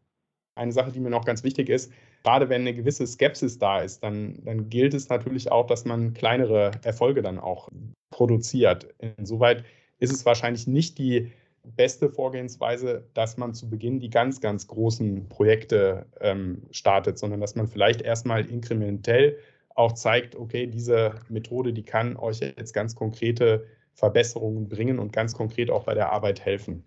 Eine 0.55 0.73
Sache, 0.73 0.91
die 0.91 0.99
mir 0.99 1.09
noch 1.09 1.23
ganz 1.23 1.43
wichtig 1.43 1.69
ist, 1.69 1.93
gerade 2.23 2.49
wenn 2.49 2.61
eine 2.61 2.73
gewisse 2.73 3.07
Skepsis 3.07 3.57
da 3.57 3.79
ist, 3.79 4.03
dann, 4.03 4.43
dann 4.43 4.69
gilt 4.69 4.93
es 4.93 5.07
natürlich 5.07 5.49
auch, 5.49 5.65
dass 5.65 5.85
man 5.85 6.13
kleinere 6.13 6.71
Erfolge 6.83 7.21
dann 7.21 7.39
auch 7.39 7.69
produziert. 8.09 8.93
Insoweit 9.17 9.63
ist 9.99 10.11
es 10.11 10.25
wahrscheinlich 10.25 10.67
nicht 10.67 10.97
die 10.97 11.31
beste 11.63 12.09
Vorgehensweise, 12.09 13.07
dass 13.13 13.37
man 13.37 13.53
zu 13.53 13.69
Beginn 13.69 13.99
die 13.99 14.09
ganz, 14.09 14.41
ganz 14.41 14.67
großen 14.67 15.29
Projekte 15.29 16.07
ähm, 16.19 16.63
startet, 16.71 17.17
sondern 17.19 17.39
dass 17.39 17.55
man 17.55 17.67
vielleicht 17.67 18.01
erstmal 18.01 18.45
inkrementell 18.45 19.37
auch 19.75 19.93
zeigt, 19.93 20.35
okay, 20.35 20.67
diese 20.67 21.15
Methode, 21.29 21.73
die 21.73 21.83
kann 21.83 22.17
euch 22.17 22.39
jetzt 22.39 22.73
ganz 22.73 22.95
konkrete 22.95 23.65
Verbesserungen 23.93 24.67
bringen 24.67 24.99
und 24.99 25.13
ganz 25.13 25.33
konkret 25.33 25.69
auch 25.69 25.83
bei 25.83 25.93
der 25.93 26.11
Arbeit 26.11 26.41
helfen. 26.41 26.83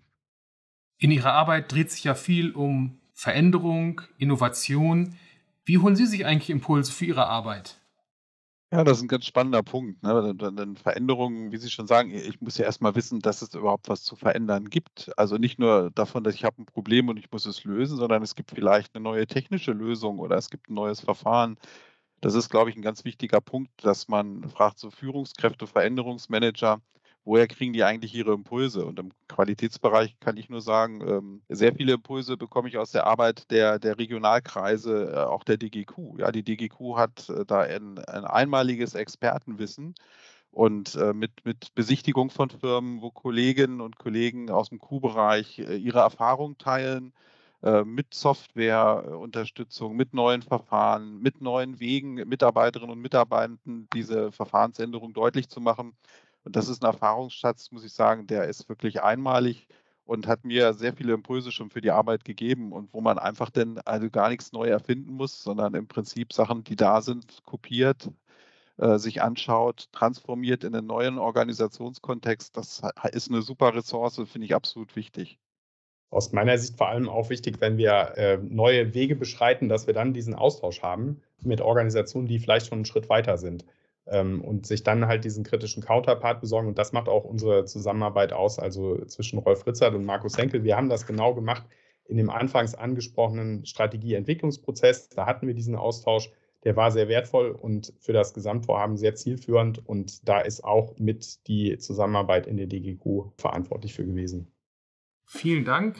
In 0.97 1.11
Ihrer 1.11 1.33
Arbeit 1.33 1.71
dreht 1.71 1.91
sich 1.91 2.03
ja 2.03 2.15
viel 2.15 2.51
um 2.51 2.99
Veränderung, 3.13 4.01
Innovation. 4.17 5.15
Wie 5.65 5.77
holen 5.77 5.95
Sie 5.95 6.05
sich 6.05 6.25
eigentlich 6.25 6.49
Impulse 6.49 6.91
für 6.91 7.05
Ihre 7.05 7.27
Arbeit? 7.27 7.79
Ja, 8.71 8.83
das 8.83 8.97
ist 8.97 9.03
ein 9.03 9.07
ganz 9.07 9.25
spannender 9.25 9.63
Punkt. 9.63 10.01
Ne? 10.03 10.33
Denn 10.35 10.75
Veränderungen, 10.75 11.51
wie 11.51 11.57
Sie 11.57 11.69
schon 11.69 11.87
sagen, 11.87 12.11
ich 12.11 12.41
muss 12.41 12.57
ja 12.57 12.65
erstmal 12.65 12.95
wissen, 12.95 13.19
dass 13.19 13.41
es 13.41 13.53
überhaupt 13.53 13.87
was 13.89 14.03
zu 14.03 14.15
verändern 14.15 14.69
gibt. 14.69 15.11
Also 15.17 15.37
nicht 15.37 15.59
nur 15.59 15.91
davon, 15.91 16.23
dass 16.23 16.33
ich 16.35 16.43
habe 16.43 16.61
ein 16.61 16.65
Problem 16.65 17.07
und 17.07 17.17
ich 17.17 17.31
muss 17.31 17.45
es 17.45 17.63
lösen, 17.63 17.97
sondern 17.97 18.23
es 18.23 18.35
gibt 18.35 18.51
vielleicht 18.51 18.95
eine 18.95 19.03
neue 19.03 19.27
technische 19.27 19.71
Lösung 19.71 20.19
oder 20.19 20.35
es 20.35 20.49
gibt 20.49 20.69
ein 20.69 20.73
neues 20.73 20.99
Verfahren. 20.99 21.57
Das 22.21 22.35
ist, 22.35 22.49
glaube 22.49 22.69
ich, 22.71 22.75
ein 22.77 22.81
ganz 22.81 23.05
wichtiger 23.05 23.41
Punkt, 23.41 23.71
dass 23.83 24.07
man 24.09 24.49
fragt, 24.49 24.79
so 24.79 24.91
Führungskräfte, 24.91 25.67
Veränderungsmanager, 25.67 26.81
woher 27.25 27.47
kriegen 27.47 27.73
die 27.73 27.83
eigentlich 27.83 28.15
ihre 28.15 28.33
Impulse? 28.33 28.85
Und 28.85 28.99
im 28.99 29.11
Qualitätsbereich 29.27 30.17
kann 30.19 30.37
ich 30.37 30.49
nur 30.49 30.61
sagen, 30.61 31.01
ähm, 31.01 31.41
sehr 31.49 31.73
viele 31.73 31.93
Impulse 31.93 32.37
bekomme 32.37 32.69
ich 32.69 32.77
aus 32.77 32.91
der 32.91 33.07
Arbeit 33.07 33.51
der, 33.51 33.79
der 33.79 33.97
Regionalkreise, 33.97 35.11
äh, 35.13 35.17
auch 35.17 35.43
der 35.43 35.57
DGQ. 35.57 36.19
Ja, 36.19 36.31
die 36.31 36.43
DGQ 36.43 36.95
hat 36.95 37.29
äh, 37.29 37.45
da 37.45 37.61
ein, 37.61 37.99
ein 37.99 38.25
einmaliges 38.25 38.93
Expertenwissen 38.93 39.95
und 40.51 40.95
äh, 40.95 41.13
mit, 41.13 41.43
mit 41.45 41.73
Besichtigung 41.75 42.29
von 42.29 42.49
Firmen, 42.49 43.01
wo 43.01 43.11
Kolleginnen 43.11 43.81
und 43.81 43.97
Kollegen 43.97 44.49
aus 44.51 44.69
dem 44.69 44.79
Q-Bereich 44.79 45.59
ihre 45.59 45.99
Erfahrung 45.99 46.57
teilen 46.57 47.11
mit 47.83 48.13
Softwareunterstützung, 48.13 49.95
mit 49.95 50.13
neuen 50.13 50.43
Verfahren, 50.43 51.19
mit 51.19 51.41
neuen 51.41 51.79
Wegen, 51.79 52.13
Mitarbeiterinnen 52.13 52.91
und 52.91 53.01
Mitarbeitern 53.01 53.87
diese 53.91 54.31
Verfahrensänderung 54.31 55.13
deutlich 55.13 55.49
zu 55.49 55.61
machen. 55.61 55.95
Und 56.45 56.55
das 56.55 56.69
ist 56.69 56.83
ein 56.83 56.85
Erfahrungsschatz, 56.85 57.71
muss 57.71 57.83
ich 57.83 57.93
sagen, 57.93 58.27
der 58.27 58.45
ist 58.45 58.69
wirklich 58.69 59.01
einmalig 59.01 59.67
und 60.05 60.27
hat 60.27 60.45
mir 60.45 60.73
sehr 60.73 60.93
viele 60.93 61.13
Impulse 61.13 61.51
schon 61.51 61.71
für 61.71 61.81
die 61.81 61.89
Arbeit 61.89 62.23
gegeben 62.23 62.71
und 62.71 62.93
wo 62.93 63.01
man 63.01 63.17
einfach 63.17 63.49
denn 63.49 63.79
also 63.79 64.11
gar 64.11 64.29
nichts 64.29 64.51
neu 64.53 64.67
erfinden 64.67 65.13
muss, 65.13 65.41
sondern 65.41 65.73
im 65.73 65.87
Prinzip 65.87 66.31
Sachen, 66.33 66.63
die 66.63 66.75
da 66.75 67.01
sind, 67.01 67.43
kopiert, 67.45 68.11
äh, 68.77 68.99
sich 68.99 69.23
anschaut, 69.23 69.87
transformiert 69.91 70.63
in 70.63 70.75
einen 70.75 70.85
neuen 70.85 71.17
Organisationskontext. 71.17 72.55
Das 72.55 72.83
ist 73.11 73.31
eine 73.31 73.41
super 73.41 73.73
Ressource, 73.73 74.21
finde 74.27 74.45
ich 74.45 74.53
absolut 74.53 74.95
wichtig. 74.95 75.39
Aus 76.11 76.31
meiner 76.31 76.59
Sicht 76.59 76.77
vor 76.77 76.89
allem 76.89 77.09
auch 77.09 77.31
wichtig, 77.31 77.59
wenn 77.59 77.77
wir 77.77 78.13
äh, 78.17 78.37
neue 78.37 78.93
Wege 78.93 79.15
beschreiten, 79.15 79.67
dass 79.67 79.87
wir 79.87 79.95
dann 79.95 80.13
diesen 80.13 80.35
Austausch 80.35 80.83
haben 80.83 81.23
mit 81.41 81.59
Organisationen, 81.59 82.27
die 82.27 82.37
vielleicht 82.37 82.67
schon 82.67 82.77
einen 82.77 82.85
Schritt 82.85 83.09
weiter 83.09 83.39
sind 83.39 83.65
und 84.05 84.67
sich 84.67 84.83
dann 84.83 85.07
halt 85.07 85.25
diesen 85.25 85.43
kritischen 85.43 85.81
Counterpart 85.81 86.39
besorgen. 86.39 86.67
Und 86.67 86.77
das 86.77 86.91
macht 86.91 87.09
auch 87.09 87.23
unsere 87.23 87.65
Zusammenarbeit 87.65 88.33
aus, 88.33 88.59
also 88.59 89.03
zwischen 89.05 89.39
Rolf 89.39 89.65
Ritzert 89.65 89.95
und 89.95 90.05
Markus 90.05 90.37
Henkel. 90.37 90.63
Wir 90.63 90.77
haben 90.77 90.89
das 90.89 91.07
genau 91.07 91.33
gemacht 91.33 91.65
in 92.07 92.17
dem 92.17 92.29
anfangs 92.29 92.75
angesprochenen 92.75 93.65
Strategieentwicklungsprozess. 93.65 95.09
Da 95.09 95.25
hatten 95.25 95.47
wir 95.47 95.55
diesen 95.55 95.75
Austausch. 95.75 96.31
Der 96.63 96.75
war 96.75 96.91
sehr 96.91 97.07
wertvoll 97.07 97.49
und 97.51 97.93
für 97.99 98.13
das 98.13 98.33
Gesamtvorhaben 98.33 98.97
sehr 98.97 99.15
zielführend. 99.15 99.87
Und 99.87 100.27
da 100.27 100.39
ist 100.39 100.63
auch 100.63 100.97
mit 100.97 101.47
die 101.47 101.77
Zusammenarbeit 101.77 102.47
in 102.47 102.57
der 102.57 102.67
DGQ 102.67 103.31
verantwortlich 103.37 103.93
für 103.93 104.05
gewesen. 104.05 104.51
Vielen 105.25 105.65
Dank 105.65 105.97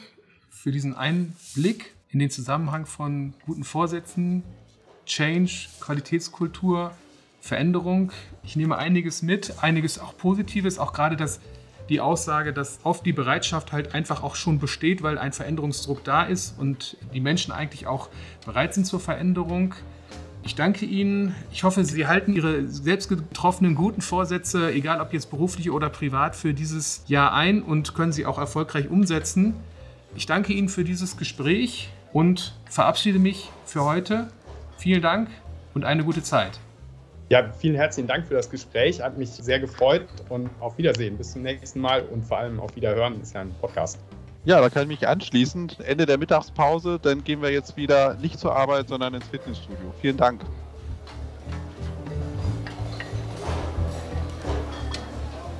für 0.48 0.70
diesen 0.70 0.94
Einblick 0.94 1.96
in 2.08 2.20
den 2.20 2.30
Zusammenhang 2.30 2.86
von 2.86 3.34
guten 3.44 3.64
Vorsätzen, 3.64 4.44
Change, 5.04 5.68
Qualitätskultur 5.80 6.92
Veränderung. 7.46 8.12
Ich 8.42 8.56
nehme 8.56 8.76
einiges 8.76 9.22
mit, 9.22 9.54
einiges 9.62 9.98
auch 9.98 10.16
Positives, 10.16 10.78
auch 10.78 10.92
gerade 10.92 11.16
das, 11.16 11.40
die 11.88 12.00
Aussage, 12.00 12.52
dass 12.52 12.80
oft 12.82 13.06
die 13.06 13.12
Bereitschaft 13.12 13.72
halt 13.72 13.94
einfach 13.94 14.22
auch 14.22 14.34
schon 14.34 14.58
besteht, 14.58 15.02
weil 15.02 15.18
ein 15.18 15.32
Veränderungsdruck 15.32 16.04
da 16.04 16.24
ist 16.24 16.58
und 16.58 16.96
die 17.14 17.20
Menschen 17.20 17.52
eigentlich 17.52 17.86
auch 17.86 18.08
bereit 18.44 18.74
sind 18.74 18.86
zur 18.86 19.00
Veränderung. 19.00 19.74
Ich 20.42 20.54
danke 20.54 20.86
Ihnen. 20.86 21.34
Ich 21.50 21.64
hoffe, 21.64 21.84
Sie 21.84 22.06
halten 22.06 22.32
Ihre 22.32 22.68
selbst 22.68 23.08
getroffenen 23.08 23.74
guten 23.74 24.00
Vorsätze, 24.00 24.72
egal 24.72 25.00
ob 25.00 25.12
jetzt 25.12 25.30
beruflich 25.30 25.70
oder 25.70 25.88
privat, 25.88 26.36
für 26.36 26.54
dieses 26.54 27.02
Jahr 27.08 27.32
ein 27.32 27.62
und 27.62 27.94
können 27.94 28.12
sie 28.12 28.26
auch 28.26 28.38
erfolgreich 28.38 28.88
umsetzen. 28.88 29.54
Ich 30.14 30.26
danke 30.26 30.52
Ihnen 30.52 30.68
für 30.68 30.84
dieses 30.84 31.16
Gespräch 31.16 31.90
und 32.12 32.54
verabschiede 32.70 33.18
mich 33.18 33.50
für 33.64 33.82
heute. 33.82 34.28
Vielen 34.78 35.02
Dank 35.02 35.28
und 35.74 35.84
eine 35.84 36.04
gute 36.04 36.22
Zeit. 36.22 36.60
Ja, 37.28 37.50
vielen 37.58 37.74
herzlichen 37.74 38.06
Dank 38.06 38.24
für 38.24 38.34
das 38.34 38.48
Gespräch. 38.48 39.02
Hat 39.02 39.18
mich 39.18 39.30
sehr 39.30 39.58
gefreut 39.58 40.06
und 40.28 40.48
auf 40.60 40.78
Wiedersehen. 40.78 41.18
Bis 41.18 41.32
zum 41.32 41.42
nächsten 41.42 41.80
Mal 41.80 42.02
und 42.02 42.24
vor 42.24 42.38
allem 42.38 42.60
auf 42.60 42.76
Wiederhören 42.76 43.20
ist 43.20 43.34
ja 43.34 43.40
ein 43.40 43.52
Podcast. 43.60 43.98
Ja, 44.44 44.60
da 44.60 44.68
kann 44.70 44.82
ich 44.82 45.00
mich 45.00 45.08
anschließen. 45.08 45.72
Ende 45.84 46.06
der 46.06 46.18
Mittagspause, 46.18 47.00
dann 47.02 47.24
gehen 47.24 47.42
wir 47.42 47.50
jetzt 47.50 47.76
wieder 47.76 48.14
nicht 48.14 48.38
zur 48.38 48.54
Arbeit, 48.54 48.88
sondern 48.88 49.14
ins 49.14 49.26
Fitnessstudio. 49.26 49.92
Vielen 50.00 50.16
Dank. 50.16 50.40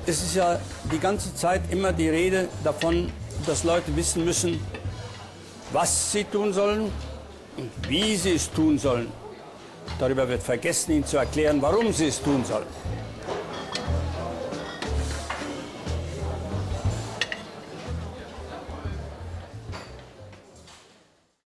Es 0.05 0.23
ist 0.23 0.35
ja 0.35 0.57
die 0.89 0.99
ganze 0.99 1.35
Zeit 1.35 1.63
immer 1.69 1.91
die 1.91 2.07
Rede 2.07 2.47
davon, 2.63 3.11
dass 3.45 3.65
Leute 3.65 3.93
wissen 3.97 4.23
müssen, 4.23 4.57
was 5.73 6.13
sie 6.13 6.23
tun 6.23 6.53
sollen 6.53 6.89
und 7.57 7.89
wie 7.89 8.15
sie 8.15 8.35
es 8.35 8.49
tun 8.49 8.79
sollen. 8.79 9.11
Darüber 9.99 10.27
wird 10.27 10.43
vergessen, 10.43 10.91
ihnen 10.91 11.05
zu 11.05 11.17
erklären, 11.17 11.61
warum 11.61 11.91
sie 11.91 12.07
es 12.07 12.21
tun 12.21 12.43
sollen. 12.45 12.65